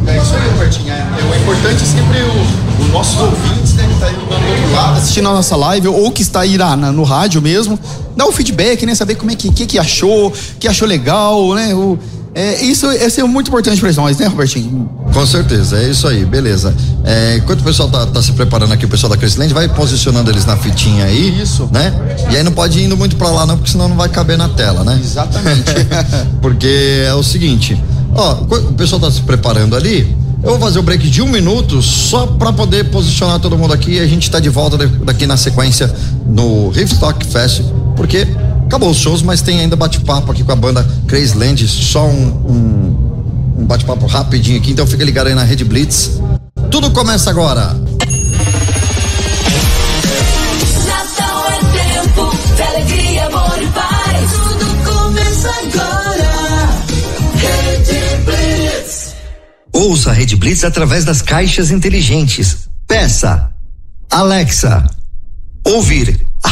[0.07, 0.93] É isso aí, Robertinho.
[0.93, 4.51] É, é o importante é sempre o, os nossos ouvintes, né, que tá aí do
[4.59, 7.79] outro lado, assistindo a nossa live, ou que está aí na, na- no rádio mesmo,
[8.17, 8.95] dar o feedback, né?
[8.95, 11.75] Saber como é que, que, que achou, que achou legal, né?
[11.75, 11.99] O,
[12.37, 14.91] é, isso, isso é muito importante para nós, né, Robertinho?
[15.13, 16.75] Com certeza, é isso aí, beleza.
[17.05, 20.29] É, enquanto o pessoal tá, tá se preparando aqui, o pessoal da Crescent, vai posicionando
[20.33, 21.41] eles na fitinha aí.
[21.41, 21.69] Isso.
[21.71, 21.95] Né?
[22.33, 24.37] E aí não pode ir indo muito pra lá, não, porque senão não vai caber
[24.37, 24.99] na tela, né?
[25.01, 25.63] Exatamente.
[26.43, 27.81] porque é o seguinte,
[28.13, 30.17] ó, o pessoal tá se preparando ali.
[30.45, 33.99] Eu vou fazer o break de um minuto só pra poder posicionar todo mundo aqui
[33.99, 35.93] a gente tá de volta da- daqui na sequência
[36.27, 37.63] no Riftstock Fest,
[37.97, 38.27] porque
[38.67, 42.27] acabou os shows, mas tem ainda bate-papo aqui com a banda Crazy Land, só um,
[43.57, 46.21] um, um bate-papo rapidinho aqui, então fica ligado aí na Rede Blitz.
[46.71, 47.75] Tudo começa agora.
[50.87, 54.31] Natal é tempo de alegria, amor e paz.
[54.33, 56.04] Tudo começa agora.
[59.75, 62.69] Ouça a Rede Blitz através das caixas inteligentes.
[62.87, 63.53] Peça
[64.09, 64.87] Alexa.
[65.67, 66.25] Ouvir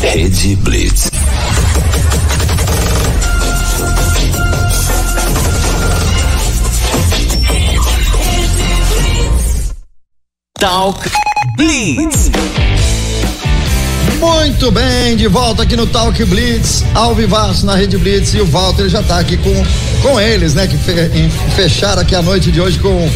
[0.00, 1.10] Rede Blitz.
[10.58, 11.10] Talk
[11.56, 12.30] Blitz.
[14.18, 18.46] Muito bem, de volta aqui no Talk Blitz, ao vivaço na Rede Blitz e o
[18.46, 19.52] Walter já está aqui com,
[20.00, 20.66] com eles, né?
[20.66, 20.94] Que fe,
[21.54, 23.10] fecharam aqui a noite de hoje com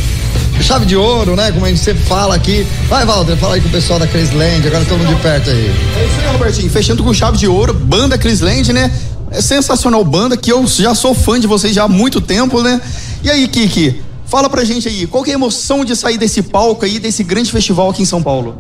[0.63, 1.53] chave de ouro, né?
[1.53, 2.67] Como a gente sempre fala aqui.
[2.89, 5.67] Vai, Walter, fala aí com o pessoal da Crisland, agora todo mundo de perto aí.
[5.97, 6.71] É isso aí, Robertinho.
[6.71, 8.93] Fechando com chave de ouro, banda Crisland, né?
[9.31, 12.81] É sensacional banda, que eu já sou fã de vocês já há muito tempo, né?
[13.23, 16.43] E aí, Kiki, fala pra gente aí, qual que é a emoção de sair desse
[16.43, 18.57] palco aí, desse grande festival aqui em São Paulo?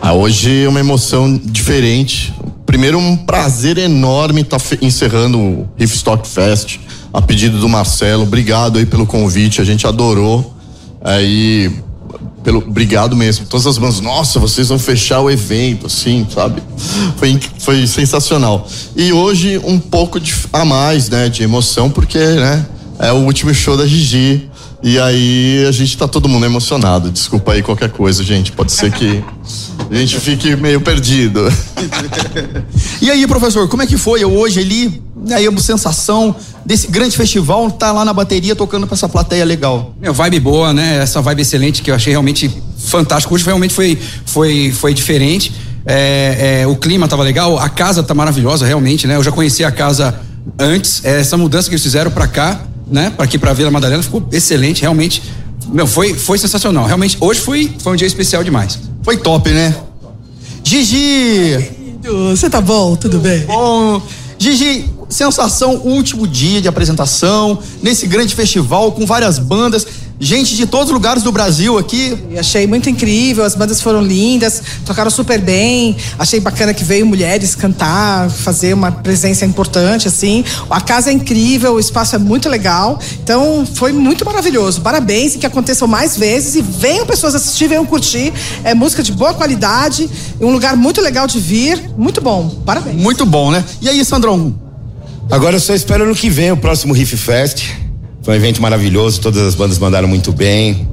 [0.00, 2.34] Ah, hoje é uma emoção diferente.
[2.64, 6.78] Primeiro, um prazer enorme estar tá encerrando o Riff Stock Fest,
[7.12, 8.22] a pedido do Marcelo.
[8.22, 10.54] Obrigado aí pelo convite, a gente adorou.
[11.02, 11.70] Aí,
[12.42, 13.46] pelo, obrigado mesmo.
[13.46, 16.62] Todas as bandas, nossa, vocês vão fechar o evento, assim, sabe?
[17.16, 18.66] Foi, foi sensacional.
[18.96, 22.66] E hoje um pouco de, a mais, né, de emoção, porque, né,
[22.98, 24.49] é o último show da Gigi.
[24.82, 27.10] E aí a gente tá todo mundo emocionado.
[27.10, 28.50] Desculpa aí qualquer coisa, gente.
[28.52, 29.22] Pode ser que
[29.90, 31.40] a gente fique meio perdido.
[33.02, 35.02] e aí, professor, como é que foi hoje ali?
[35.30, 36.34] Aí a sensação
[36.64, 39.94] desse grande festival, tá lá na bateria tocando pra essa plateia legal.
[40.00, 40.98] Meu, vibe boa, né?
[41.02, 43.34] Essa vibe excelente que eu achei realmente fantástico.
[43.34, 45.52] Hoje realmente foi, foi, foi diferente.
[45.84, 49.16] É, é, o clima tava legal, a casa tá maravilhosa, realmente, né?
[49.16, 50.18] Eu já conhecia a casa
[50.58, 51.04] antes.
[51.04, 52.60] É, essa mudança que eles fizeram para cá
[52.90, 53.10] né?
[53.10, 55.22] Para aqui para Vila Madalena ficou excelente, realmente.
[55.68, 56.86] Meu, foi foi sensacional.
[56.86, 58.78] Realmente hoje foi foi um dia especial demais.
[59.02, 59.74] Foi top, né?
[60.64, 61.70] Gigi,
[62.30, 62.96] você tá bom?
[62.96, 63.40] Tudo bem?
[63.40, 64.02] Bom.
[64.38, 69.86] Gigi, sensação, último dia de apresentação, nesse grande festival com várias bandas
[70.20, 72.16] gente de todos os lugares do Brasil aqui.
[72.38, 75.96] achei muito incrível, as bandas foram lindas, tocaram super bem.
[76.18, 80.44] Achei bacana que veio mulheres cantar, fazer uma presença importante, assim.
[80.68, 83.00] A casa é incrível, o espaço é muito legal.
[83.22, 84.82] Então, foi muito maravilhoso.
[84.82, 88.32] Parabéns e que aconteçam mais vezes e venham pessoas assistir, venham curtir.
[88.62, 91.90] É música de boa qualidade, um lugar muito legal de vir.
[91.96, 92.62] Muito bom.
[92.66, 92.96] Parabéns.
[92.96, 93.64] Muito bom, né?
[93.80, 94.54] E aí, Sandrão?
[95.30, 97.89] Agora eu só espero no que vem o próximo Riff Fest
[98.22, 100.88] foi um evento maravilhoso, todas as bandas mandaram muito bem.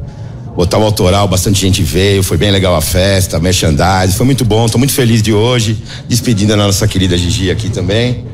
[0.55, 4.67] Botar o autoral, bastante gente veio, foi bem legal a festa, merchandising, foi muito bom,
[4.67, 8.25] tô muito feliz de hoje, despedindo a nossa querida Gigi aqui também.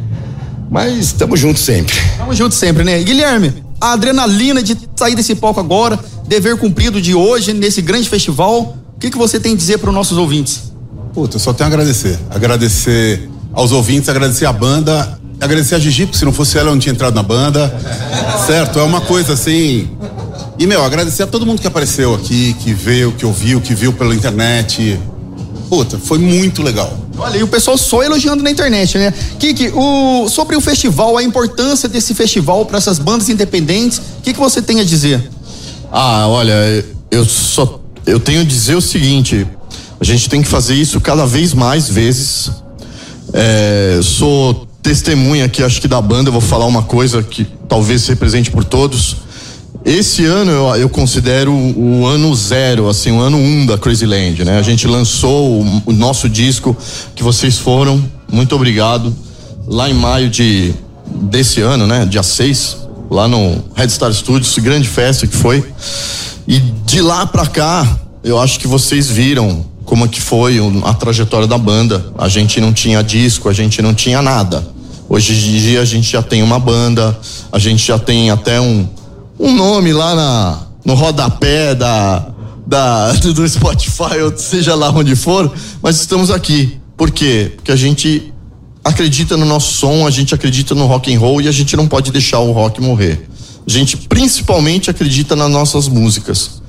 [0.72, 1.94] Mas estamos juntos sempre.
[2.14, 3.02] Estamos juntos sempre, né?
[3.04, 8.78] Guilherme, a adrenalina de sair desse palco agora, dever cumprido de hoje nesse grande festival,
[8.96, 10.72] o que, que você tem a dizer para os nossos ouvintes?
[11.14, 12.18] Puta, eu só tenho a agradecer.
[12.30, 16.74] Agradecer aos ouvintes, agradecer à banda agradecer a Gigi, porque se não fosse ela eu
[16.74, 17.74] não tinha entrado na banda.
[18.46, 18.80] Certo?
[18.80, 19.90] É uma coisa assim.
[20.58, 23.92] E, meu, agradecer a todo mundo que apareceu aqui, que veio, que ouviu, que viu
[23.92, 25.00] pela internet.
[25.70, 26.96] Puta, foi muito legal.
[27.18, 29.14] Olha, e o pessoal só elogiando na internet, né?
[29.40, 34.34] Kiki, o, sobre o festival, a importância desse festival para essas bandas independentes, o que,
[34.34, 35.30] que você tem a dizer?
[35.92, 37.80] Ah, olha, eu só.
[38.06, 39.48] Eu tenho a dizer o seguinte:
[40.00, 42.52] a gente tem que fazer isso cada vez mais vezes.
[43.32, 48.06] É, sou testemunha aqui, acho que da banda, eu vou falar uma coisa que talvez
[48.06, 49.16] represente por todos.
[49.86, 54.44] Esse ano eu, eu considero o, ano zero, assim, o ano um da Crazy Land,
[54.44, 54.60] né?
[54.60, 56.76] A gente lançou o, o nosso disco
[57.16, 59.16] que vocês foram, muito obrigado,
[59.66, 60.74] lá em maio de
[61.06, 62.06] desse ano, né?
[62.06, 62.78] Dia 6,
[63.10, 65.64] lá no Red Star Studios, grande festa que foi.
[66.48, 71.48] E de lá pra cá, eu acho que vocês viram como que foi a trajetória
[71.48, 72.06] da banda.
[72.18, 74.73] A gente não tinha disco, a gente não tinha nada.
[75.14, 77.16] Hoje em dia a gente já tem uma banda,
[77.52, 78.90] a gente já tem até um,
[79.40, 82.30] um nome lá na, no rodapé da,
[82.66, 85.54] da, do Spotify, ou seja lá onde for,
[85.84, 86.80] mas estamos aqui.
[86.98, 87.52] Por quê?
[87.56, 88.34] Porque a gente
[88.84, 91.88] acredita no nosso som, a gente acredita no rock and roll e a gente não
[91.88, 93.30] pode deixar o rock morrer.
[93.68, 96.60] A gente principalmente acredita nas nossas músicas.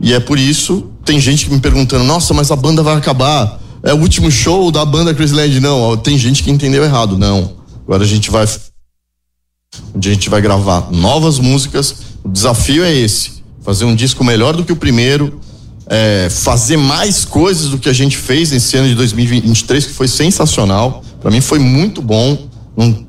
[0.00, 3.60] E é por isso, tem gente me perguntando, nossa, mas a banda vai acabar.
[3.80, 5.60] É o último show da banda Chris Land.
[5.60, 7.16] Não, tem gente que entendeu errado.
[7.16, 7.61] Não.
[7.92, 11.94] Agora a gente vai a gente vai gravar novas músicas.
[12.24, 13.42] O desafio é esse.
[13.60, 15.38] fazer um disco melhor do que o primeiro,
[15.86, 20.08] é, fazer mais coisas do que a gente fez nesse ano de 2023, que foi
[20.08, 21.04] sensacional.
[21.20, 23.06] Para mim foi muito bom, não,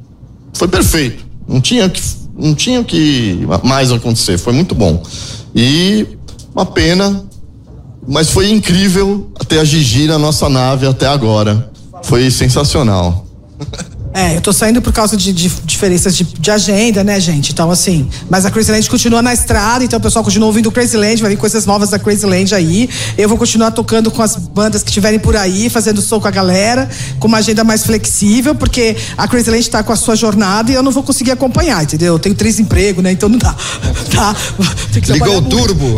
[0.53, 1.25] foi perfeito.
[1.47, 2.01] Não tinha que
[2.37, 5.01] não tinha que mais acontecer, foi muito bom.
[5.55, 6.05] E
[6.53, 7.23] uma pena,
[8.05, 11.71] mas foi incrível ter a Gigi na nossa nave até agora.
[12.03, 13.25] Foi sensacional.
[14.13, 17.51] É, eu tô saindo por causa de, de diferenças de, de agenda, né, gente?
[17.51, 18.07] Então, assim.
[18.29, 21.37] Mas a Crazyland continua na estrada, então o pessoal continua ouvindo o Crazyland, vai vir
[21.37, 22.87] coisas novas da Crazyland aí.
[23.17, 26.31] Eu vou continuar tocando com as bandas que estiverem por aí, fazendo som com a
[26.31, 26.87] galera,
[27.19, 30.83] com uma agenda mais flexível, porque a Crazyland tá com a sua jornada e eu
[30.83, 32.13] não vou conseguir acompanhar, entendeu?
[32.13, 33.11] Eu tenho três empregos, né?
[33.11, 33.55] Então não dá.
[34.13, 34.35] Tá?
[35.07, 35.97] Ligou o turbo.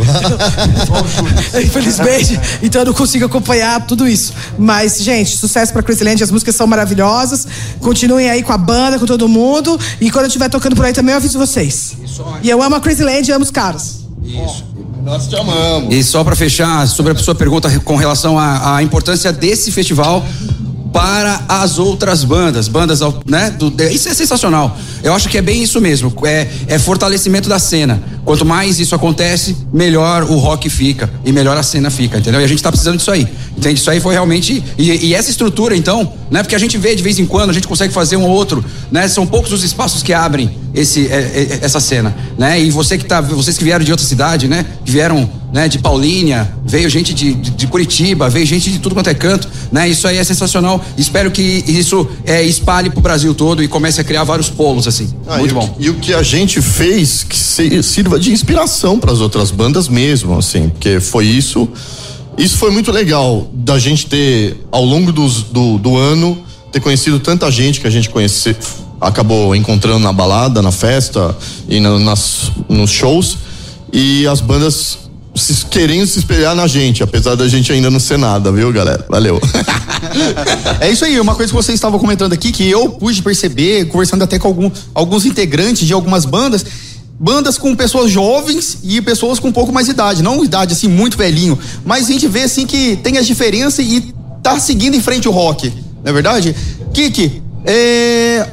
[1.62, 4.32] Infelizmente, então eu não consigo acompanhar tudo isso.
[4.58, 7.46] Mas, gente, sucesso pra Crazyland, as músicas são maravilhosas.
[8.06, 9.76] Continuem aí com a banda, com todo mundo.
[10.00, 11.96] E quando eu estiver tocando por aí também, eu aviso vocês.
[12.40, 14.06] E eu amo a Crazyland e amo os caras.
[15.02, 15.92] Nós te amamos.
[15.92, 20.24] E só para fechar sobre a sua pergunta com relação à, à importância desse festival
[20.96, 23.50] para as outras bandas, bandas, né?
[23.50, 24.78] do- isso é sensacional.
[25.02, 26.10] Eu acho que é bem isso mesmo.
[26.24, 28.02] É, é fortalecimento da cena.
[28.24, 32.40] Quanto mais isso acontece, melhor o rock fica e melhor a cena fica, entendeu?
[32.40, 33.28] E a gente tá precisando disso aí.
[33.58, 33.78] Entende?
[33.78, 36.42] Isso aí foi realmente e, e essa estrutura, então, né?
[36.42, 38.64] Porque a gente vê de vez em quando, a gente consegue fazer um ou outro,
[38.90, 39.06] né?
[39.06, 42.60] São poucos os espaços que abrem esse, é, é, essa cena, né?
[42.60, 44.64] E você que tá, vocês que vieram de outra cidade, né?
[44.84, 45.66] Que vieram, né?
[45.68, 49.88] De Paulínia, veio gente de, de, Curitiba, veio gente de tudo quanto é canto, né?
[49.88, 50.84] Isso aí é sensacional.
[50.96, 55.08] Espero que isso é, espalhe pro Brasil todo e comece a criar vários polos assim.
[55.26, 55.68] Ah, Muito e o bom.
[55.68, 59.50] que- E o que a gente fez que se- sirva de inspiração para as outras
[59.50, 61.68] bandas mesmo, assim, porque foi isso.
[62.38, 66.38] Isso foi muito legal da gente ter, ao longo dos- do, do ano,
[66.70, 68.54] ter conhecido tanta gente que a gente conhece,
[69.00, 71.36] acabou encontrando na balada, na festa
[71.68, 73.36] e na- nas, nos shows.
[73.92, 74.98] E as bandas
[75.34, 79.04] se- querendo se espelhar na gente, apesar da gente ainda não ser nada, viu, galera?
[79.08, 79.40] Valeu.
[80.80, 84.22] É isso aí, uma coisa que vocês estavam comentando aqui, que eu pude perceber, conversando
[84.22, 86.64] até com algum- alguns integrantes de algumas bandas,
[87.18, 91.16] bandas com pessoas jovens e pessoas com um pouco mais idade, não idade assim muito
[91.16, 95.28] velhinho, mas a gente vê assim que tem as diferenças e tá seguindo em frente
[95.28, 95.68] o rock,
[96.04, 96.54] não é verdade?
[96.94, 98.46] Kiki, é,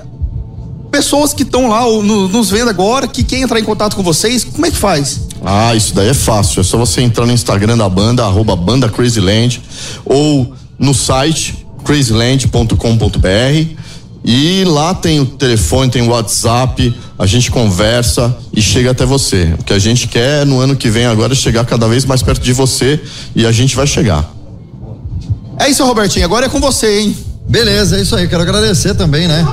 [0.94, 4.04] pessoas que estão lá ou no- nos vendo agora, que querem entrar em contato com
[4.04, 5.22] vocês, como é que faz?
[5.44, 6.60] Ah, isso daí é fácil.
[6.62, 9.60] É só você entrar no Instagram da banda, arroba banda Crazyland,
[10.06, 13.82] ou no site crazyland.com.br.
[14.24, 19.54] E lá tem o telefone, tem o WhatsApp, a gente conversa e chega até você.
[19.60, 22.22] O que a gente quer no ano que vem agora é chegar cada vez mais
[22.22, 23.02] perto de você
[23.36, 24.32] e a gente vai chegar.
[25.60, 27.18] É isso, Robertinho, agora é com você, hein?
[27.48, 28.28] Beleza, é isso aí.
[28.28, 29.46] Quero agradecer também, né?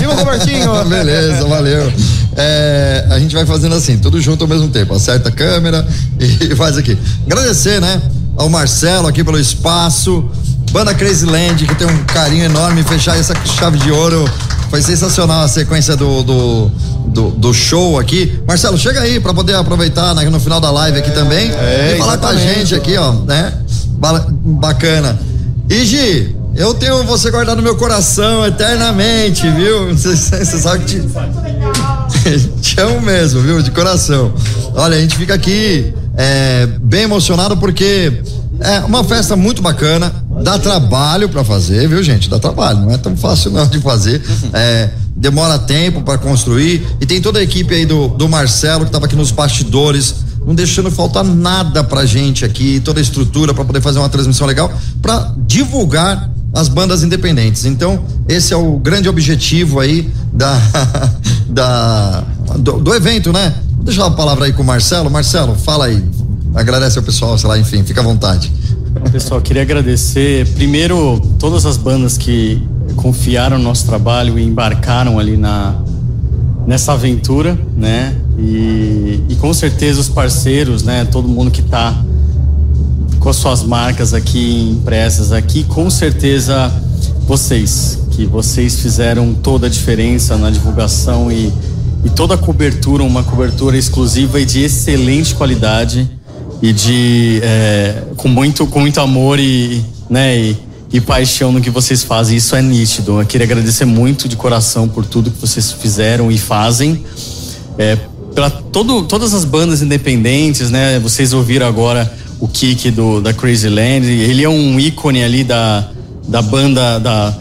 [0.00, 0.72] Viva, Robertinho!
[0.84, 1.92] Beleza, valeu.
[2.36, 4.94] É, a gente vai fazendo assim, tudo junto ao mesmo tempo.
[4.94, 5.86] Acerta a câmera
[6.20, 6.96] e faz aqui.
[7.26, 8.00] Agradecer, né?
[8.36, 10.24] Ao Marcelo aqui pelo espaço.
[10.72, 12.82] Banda Crazy Land, que tem um carinho enorme.
[12.82, 14.28] Fechar essa chave de ouro.
[14.70, 16.70] Foi sensacional a sequência do, do,
[17.08, 18.40] do, do show aqui.
[18.46, 21.50] Marcelo, chega aí pra poder aproveitar né, no final da live aqui também.
[21.52, 22.58] é, e falar com a exatamente.
[22.60, 23.52] gente aqui, ó, né?
[23.98, 25.16] Ba- Bacana.
[25.70, 29.88] E Gi, eu tenho você guardado no meu coração eternamente, viu?
[29.94, 33.60] Você sabe que te, te amo mesmo, viu?
[33.60, 34.32] De coração.
[34.74, 38.22] Olha, a gente fica aqui é, bem emocionado porque
[38.60, 40.12] é uma festa muito bacana.
[40.42, 42.28] Dá trabalho pra fazer, viu, gente?
[42.28, 44.22] Dá trabalho, não é tão fácil não de fazer.
[44.52, 46.86] É, demora tempo pra construir.
[47.00, 50.14] E tem toda a equipe aí do, do Marcelo que tava aqui nos bastidores
[50.46, 54.46] não deixando faltar nada pra gente aqui, toda a estrutura pra poder fazer uma transmissão
[54.46, 54.70] legal,
[55.00, 57.64] pra divulgar as bandas independentes.
[57.64, 60.56] Então, esse é o grande objetivo aí da,
[61.50, 62.24] da
[62.58, 63.54] do, do evento, né?
[63.72, 65.10] Vou deixar a palavra aí com o Marcelo.
[65.10, 66.02] Marcelo, fala aí.
[66.54, 68.52] Agradece ao pessoal, sei lá, enfim, fica à vontade.
[68.92, 72.62] Bom, pessoal, queria agradecer primeiro todas as bandas que
[72.94, 75.74] confiaram no nosso trabalho e embarcaram ali na
[76.66, 78.14] nessa aventura, né?
[78.38, 81.04] E, e com certeza os parceiros, né?
[81.04, 81.94] Todo mundo que está
[83.24, 86.70] com as suas marcas aqui impressas aqui, com certeza
[87.26, 91.50] vocês, que vocês fizeram toda a diferença na divulgação e,
[92.04, 96.06] e toda a cobertura, uma cobertura exclusiva e de excelente qualidade
[96.60, 100.56] e de é, com muito com muito amor e né e,
[100.92, 102.36] e paixão no que vocês fazem.
[102.36, 103.22] Isso é nítido.
[103.22, 107.02] Eu queria agradecer muito de coração por tudo que vocês fizeram e fazem.
[107.78, 107.96] É,
[108.34, 112.12] pela todo, todas as bandas independentes né vocês ouviram agora
[112.44, 115.88] o Kiki do da Crazy Land ele é um ícone ali da
[116.28, 117.34] da banda da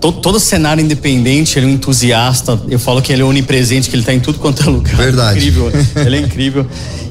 [0.00, 2.58] to- todo o cenário independente, ele é um entusiasta.
[2.68, 4.94] Eu falo que ele é onipresente, que ele está em tudo quanto é lugar.
[4.96, 5.38] Verdade.
[5.38, 5.72] Incrível.
[6.04, 6.66] ele é incrível.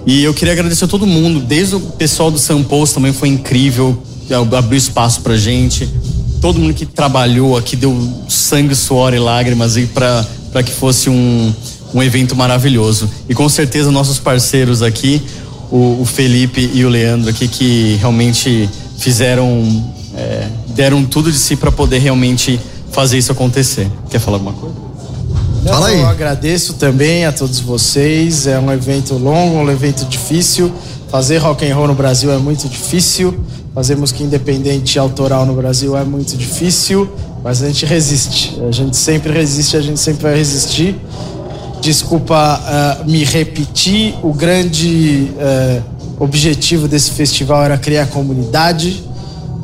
[0.06, 3.98] E eu queria agradecer a todo mundo, desde o pessoal do Sampos também foi incrível,
[4.56, 5.90] abriu espaço pra gente.
[6.40, 7.98] Todo mundo que trabalhou aqui deu
[8.30, 11.52] sangue, suor e lágrimas aí para que fosse um,
[11.92, 13.10] um evento maravilhoso.
[13.28, 15.24] E com certeza nossos parceiros aqui,
[15.72, 19.84] o, o Felipe e o Leandro aqui, que realmente fizeram,
[20.16, 22.60] é, deram tudo de si para poder realmente
[22.92, 23.90] fazer isso acontecer.
[24.10, 24.76] Quer falar alguma coisa?
[25.66, 26.00] Fala aí.
[26.00, 28.46] Eu agradeço também a todos vocês.
[28.46, 30.72] É um evento longo, um evento difícil.
[31.10, 33.34] Fazer rock and roll no Brasil é muito difícil.
[33.74, 37.10] Fazer música independente e autoral no Brasil é muito difícil,
[37.44, 38.58] mas a gente resiste.
[38.66, 40.96] A gente sempre resiste, a gente sempre vai resistir.
[41.86, 45.84] Desculpa uh, me repetir, o grande uh,
[46.20, 49.04] objetivo desse festival era criar comunidade.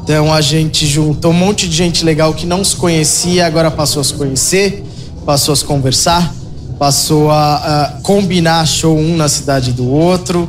[0.04, 4.02] Então a gente juntou um monte de gente legal que não se conhecia, agora passou
[4.02, 4.86] a se conhecer,
[5.26, 6.32] passou a se conversar,
[6.78, 10.48] passou a, a combinar show um na cidade do outro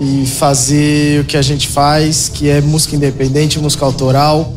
[0.00, 4.52] e fazer o que a gente faz, que é música independente, música autoral,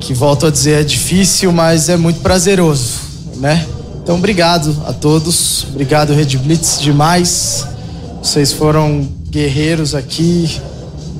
[0.00, 2.94] que volto a dizer é difícil, mas é muito prazeroso,
[3.36, 3.64] né?
[4.04, 7.66] Então, obrigado a todos, obrigado Red Blitz demais.
[8.22, 10.60] Vocês foram guerreiros aqui.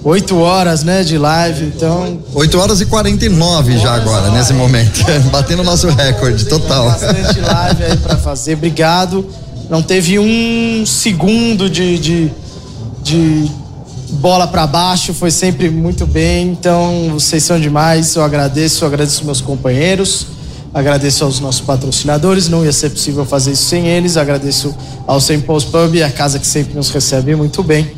[0.05, 2.19] Oito horas, né, de live, então.
[2.35, 5.03] 8 horas e 49 já agora, nesse momento.
[5.33, 6.91] Batendo o nosso recorde total.
[6.91, 8.53] Bastante live aí pra fazer.
[8.53, 9.27] Obrigado.
[9.71, 12.33] Não teve um segundo de, de,
[13.03, 13.51] de
[14.11, 16.49] bola para baixo, foi sempre muito bem.
[16.49, 18.15] Então, vocês são demais.
[18.15, 20.27] Eu agradeço, eu agradeço meus companheiros.
[20.75, 24.17] Agradeço aos nossos patrocinadores, não ia ser possível fazer isso sem eles.
[24.17, 24.75] Agradeço
[25.07, 27.93] ao Sempos Pub, a casa que sempre nos recebe muito bem.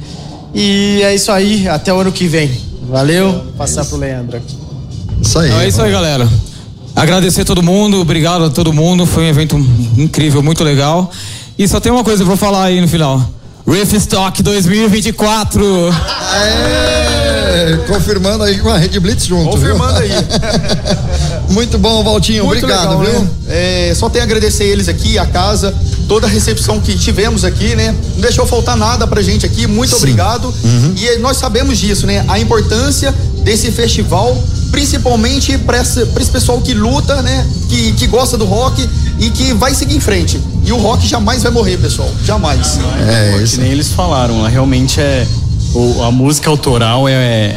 [0.54, 2.50] E é isso aí, até o ano que vem.
[2.86, 4.56] Valeu, passar pro Leandro aqui.
[5.22, 5.48] Isso aí.
[5.48, 6.28] Então é isso aí, galera.
[6.94, 9.06] Agradecer a todo mundo, obrigado a todo mundo.
[9.06, 9.56] Foi um evento
[9.96, 11.10] incrível, muito legal.
[11.58, 13.26] E só tem uma coisa pra falar aí no final.
[13.66, 15.64] Riff Stock 2024.
[16.34, 19.50] É, confirmando aí com a Red Blitz junto.
[19.50, 20.02] Confirmando viu?
[20.02, 20.10] aí.
[21.50, 22.44] Muito bom, Valtinho.
[22.44, 23.20] Muito Obrigado, legal, viu?
[23.22, 23.28] né?
[23.48, 25.72] É, só tenho a agradecer eles aqui, a casa,
[26.08, 27.94] toda a recepção que tivemos aqui, né?
[28.14, 29.66] Não deixou faltar nada pra gente aqui.
[29.66, 29.96] Muito Sim.
[29.96, 30.52] obrigado.
[30.64, 30.94] Uhum.
[30.96, 32.24] E nós sabemos disso, né?
[32.28, 33.14] A importância
[33.44, 34.36] desse festival,
[34.72, 37.46] principalmente para esse, pra esse pessoal que luta, né?
[37.68, 40.40] Que, que gosta do rock e que vai seguir em frente.
[40.64, 42.10] E o rock jamais vai morrer, pessoal.
[42.24, 42.78] Jamais.
[43.08, 45.26] É, que nem eles falaram, lá, realmente é.
[45.74, 47.54] o- a música autoral é.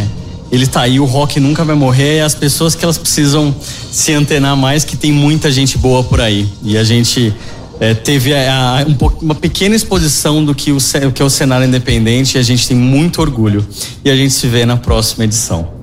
[0.51, 3.53] Ele tá aí, o rock nunca vai morrer, e as pessoas que elas precisam
[3.91, 6.47] se antenar mais, que tem muita gente boa por aí.
[6.63, 7.33] E a gente
[7.79, 10.77] é, teve a- a- um uma pequena exposição do que, o,
[11.13, 13.65] que é o cenário independente e a gente tem muito orgulho.
[14.03, 15.77] E a gente se vê na próxima edição.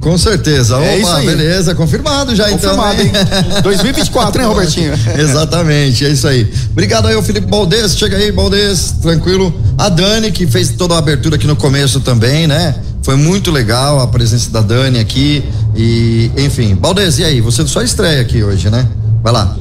[0.00, 0.76] Com certeza.
[0.78, 1.26] Opa, É isso aí.
[1.26, 3.20] beleza, confirmado já Confirmado, então.
[3.20, 3.62] hein?
[3.62, 4.92] 2024, né, Robertinho?
[5.18, 6.50] Exatamente, é isso aí.
[6.70, 7.96] Obrigado aí, o Felipe Baldez.
[7.98, 9.52] Chega aí, Baldez, tranquilo.
[9.76, 12.76] A Dani, que fez toda a abertura aqui no começo também, né?
[13.02, 15.42] Foi muito legal a presença da Dani aqui.
[15.74, 17.40] E, enfim, Baldez, e aí?
[17.40, 18.86] Você só estreia aqui hoje, né?
[19.22, 19.56] Vai lá.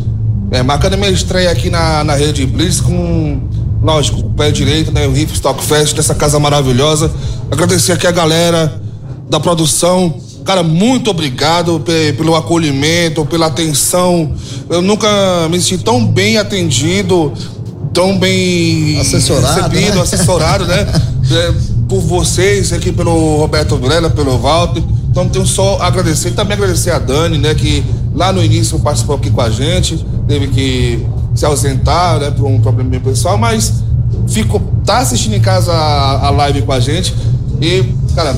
[0.52, 3.40] É, marcando minha estreia aqui na, na rede Blitz com,
[3.82, 5.08] lógico, o pé direito, né?
[5.08, 7.12] O Riff Stock Fest, dessa casa maravilhosa.
[7.52, 8.82] Agradecer aqui a galera
[9.30, 10.14] da produção.
[10.44, 14.34] Cara, muito obrigado pe- pelo acolhimento, pela atenção.
[14.70, 15.08] Eu nunca
[15.50, 17.32] me senti tão bem atendido,
[17.94, 20.02] tão bem Assessorado, recebido, né?
[20.02, 20.88] assessorado, né?
[21.32, 21.54] É,
[21.90, 24.84] por vocês, aqui pelo Roberto Vilela, pelo Walter.
[25.10, 26.30] Então tenho só a agradecer.
[26.30, 27.56] E também agradecer a Dani, né?
[27.56, 27.84] Que
[28.14, 32.32] lá no início participou aqui com a gente, teve que se ausentar, né?
[32.32, 33.74] Por um problema bem pessoal, mas
[34.28, 37.14] ficou, tá assistindo em casa a, a live com a gente.
[37.60, 37.84] E,
[38.16, 38.38] cara,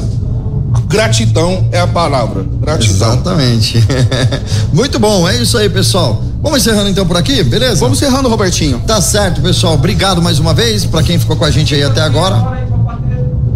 [0.88, 2.46] gratidão é a palavra.
[2.62, 2.96] Gratidão.
[2.96, 3.86] Exatamente.
[4.72, 6.24] Muito bom, é isso aí, pessoal.
[6.42, 7.82] Vamos encerrando então por aqui, beleza?
[7.82, 8.82] Vamos encerrando, Robertinho.
[8.88, 9.74] Tá certo, pessoal.
[9.74, 12.71] Obrigado mais uma vez para quem ficou com a gente aí até agora.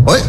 [0.05, 0.21] Oi?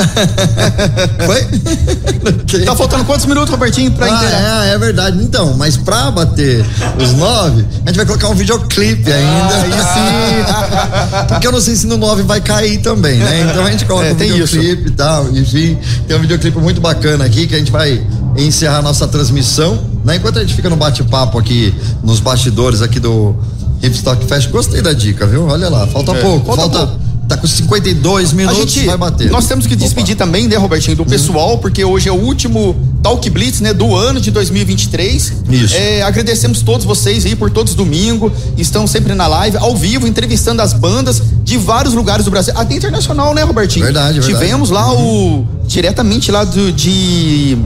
[1.26, 2.64] Foi?
[2.64, 4.60] Tá faltando quantos minutos, Robertinho, pra inteirar?
[4.60, 5.22] ah, é, é verdade.
[5.22, 6.64] Então, mas pra bater
[6.98, 9.60] os nove, a gente vai colocar um videoclipe ainda.
[9.60, 11.26] Sim.
[11.28, 13.46] Porque eu não sei se no nove vai cair também, né?
[13.50, 15.28] Então a gente coloca É, um videoclipe e tal.
[15.36, 18.02] Enfim, tem um videoclipe muito bacana aqui que a gente vai
[18.36, 19.78] encerrar nossa transmissão.
[20.04, 20.16] Né?
[20.16, 23.34] Enquanto a gente fica no bate-papo aqui, nos bastidores aqui do
[23.82, 24.48] Hipstock Fest.
[24.50, 25.46] Gostei da dica, viu?
[25.46, 26.54] Olha lá, falta É, pouco.
[26.54, 27.00] falta Falta.
[27.30, 29.30] Tá com 52 A minutos, gente, vai bater.
[29.30, 33.30] nós temos que despedir também, né, Robertinho, do pessoal, porque hoje é o último Talk
[33.30, 35.32] Blitz, né, do ano de 2023.
[35.48, 35.76] Isso.
[35.76, 40.60] É, agradecemos todos vocês aí por todos domingo, estão sempre na live, ao vivo, entrevistando
[40.60, 43.84] as bandas de vários lugares do Brasil, até internacional, né, Robertinho?
[43.84, 44.34] Verdade, verdade.
[44.34, 47.56] Tivemos lá o diretamente lá do, de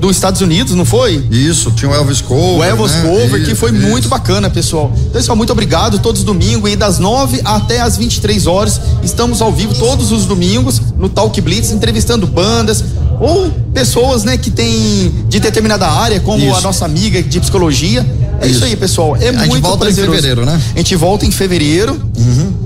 [0.00, 1.24] dos Estados Unidos, não foi?
[1.30, 2.58] Isso, tinha o Elvis Cover.
[2.58, 3.02] O Elvis né?
[3.02, 3.86] Cover, que foi isso.
[3.86, 4.90] muito bacana, pessoal.
[4.94, 5.98] Então, pessoal, muito obrigado.
[5.98, 10.80] Todos domingos, e das 9 até as 23 horas, estamos ao vivo todos os domingos
[10.96, 12.82] no Talk Blitz, entrevistando bandas
[13.20, 16.56] ou pessoas, né, que tem de determinada área, como Isso.
[16.56, 18.04] a nossa amiga de psicologia.
[18.40, 18.64] É isso, Isso.
[18.64, 19.16] aí, pessoal.
[19.16, 20.16] É A gente muito volta em prazeroso.
[20.16, 20.58] fevereiro, né?
[20.74, 22.00] A gente volta em fevereiro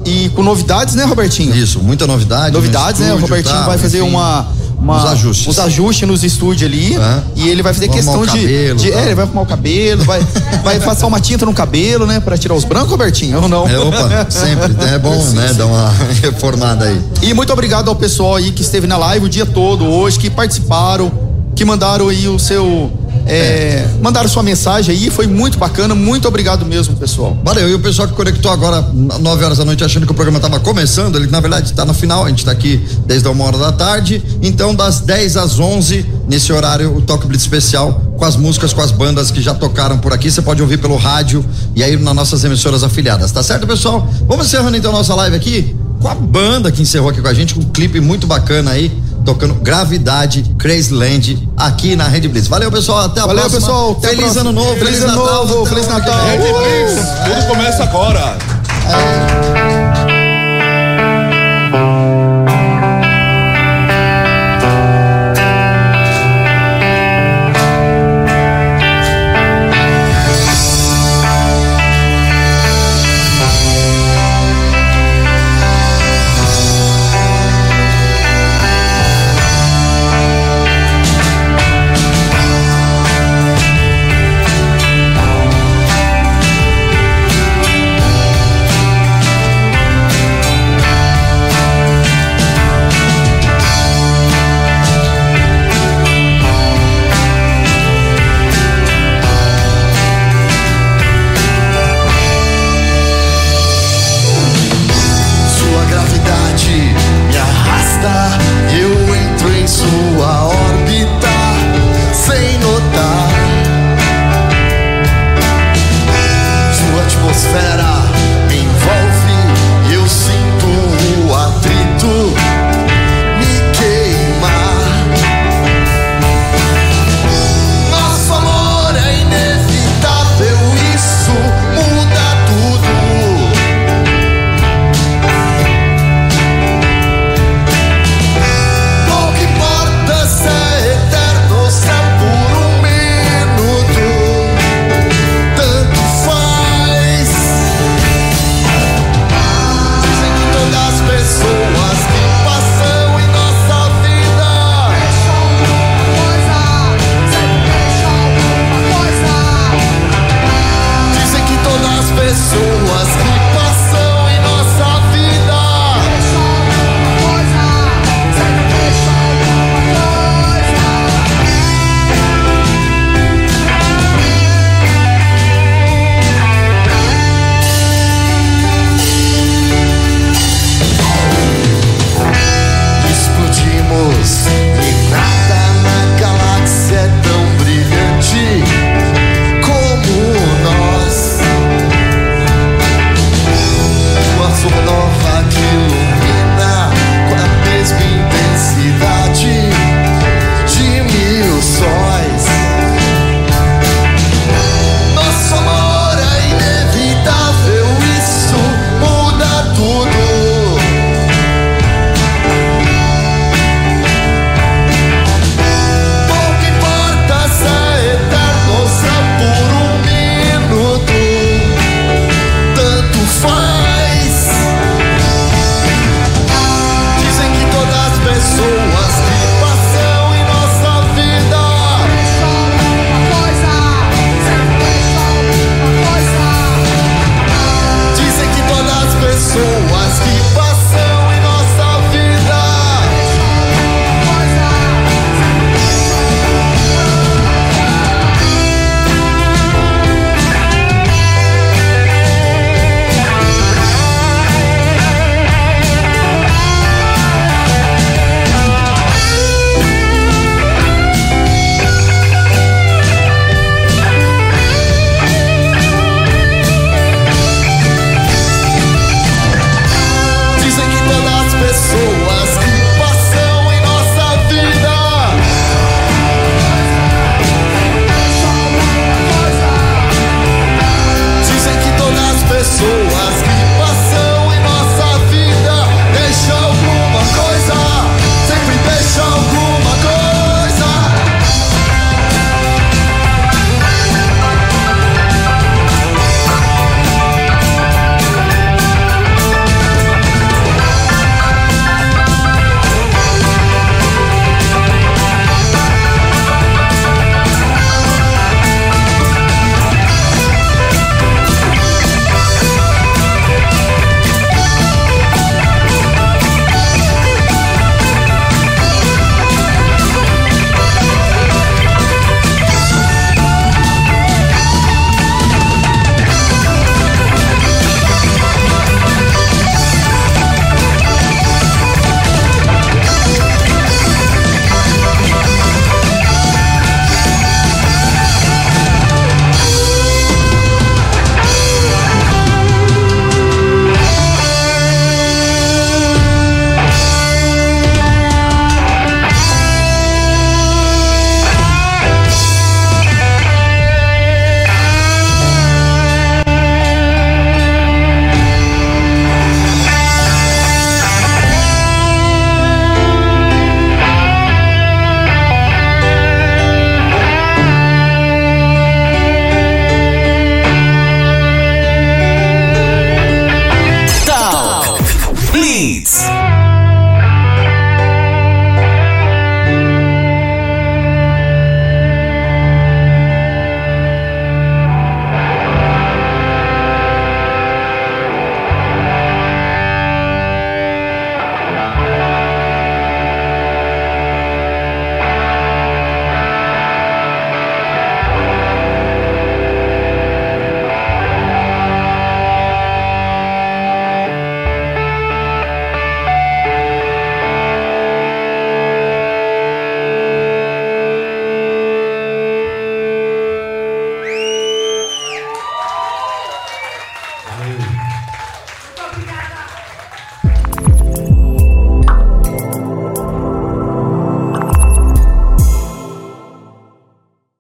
[0.05, 1.55] e com novidades, né, Robertinho?
[1.57, 2.53] Isso, muita novidade.
[2.53, 3.07] no Novidades, né?
[3.07, 4.09] O estúdio, Robertinho tal, vai fazer enfim.
[4.11, 4.47] uma,
[4.79, 5.47] uma- Uns ajustes.
[5.49, 6.97] uns ajustes nos estúdios ali
[7.37, 9.01] e ele vai fazer questão arrumar o de, cabelo, de- tal.
[9.01, 10.21] é, ele vai arrumar o cabelo, vai,
[10.65, 13.69] vai passar uma tinta no cabelo, né, Pra tirar os brancos, Robertinho, ou não?
[13.69, 14.75] É, opa, sempre.
[14.93, 15.53] É bom, né?
[15.55, 15.91] Dar uma
[16.23, 17.01] reformada aí.
[17.23, 20.29] E muito obrigado ao pessoal aí que esteve na live o dia todo hoje, que
[20.31, 21.11] participaram,
[21.55, 22.91] que mandaram aí o seu.
[23.27, 25.95] É, Mandaram sua mensagem aí, foi muito bacana.
[25.95, 27.37] Muito obrigado mesmo, pessoal.
[27.43, 30.39] Valeu, e o pessoal que conectou agora, 9 horas da noite, achando que o programa
[30.39, 33.59] estava começando, ele na verdade está no final, a gente está aqui desde uma hora
[33.59, 34.23] da tarde.
[34.43, 38.81] Então, das 10 às 11, nesse horário, o Talk Blitz especial, com as músicas, com
[38.81, 40.31] as bandas que já tocaram por aqui.
[40.31, 41.45] Você pode ouvir pelo rádio
[41.75, 44.07] e aí nas nossas emissoras afiliadas, tá certo, pessoal?
[44.27, 45.75] Vamos encerrando então nossa live aqui
[46.05, 48.93] com a banda que encerrou aqui com a gente, com um clipe muito bacana aí.
[49.25, 52.47] Tocando Gravidade, Crazy Land, aqui na Rede Blitz.
[52.47, 53.07] Valeu, pessoal.
[53.07, 53.61] Até a Valeu, próxima.
[53.61, 53.91] pessoal.
[53.93, 54.41] Até Feliz próxima.
[54.43, 54.77] ano novo.
[54.77, 55.47] Feliz ano Natal.
[55.47, 56.25] novo, Feliz Natal.
[56.27, 58.37] Rede Blitz, tudo começa agora.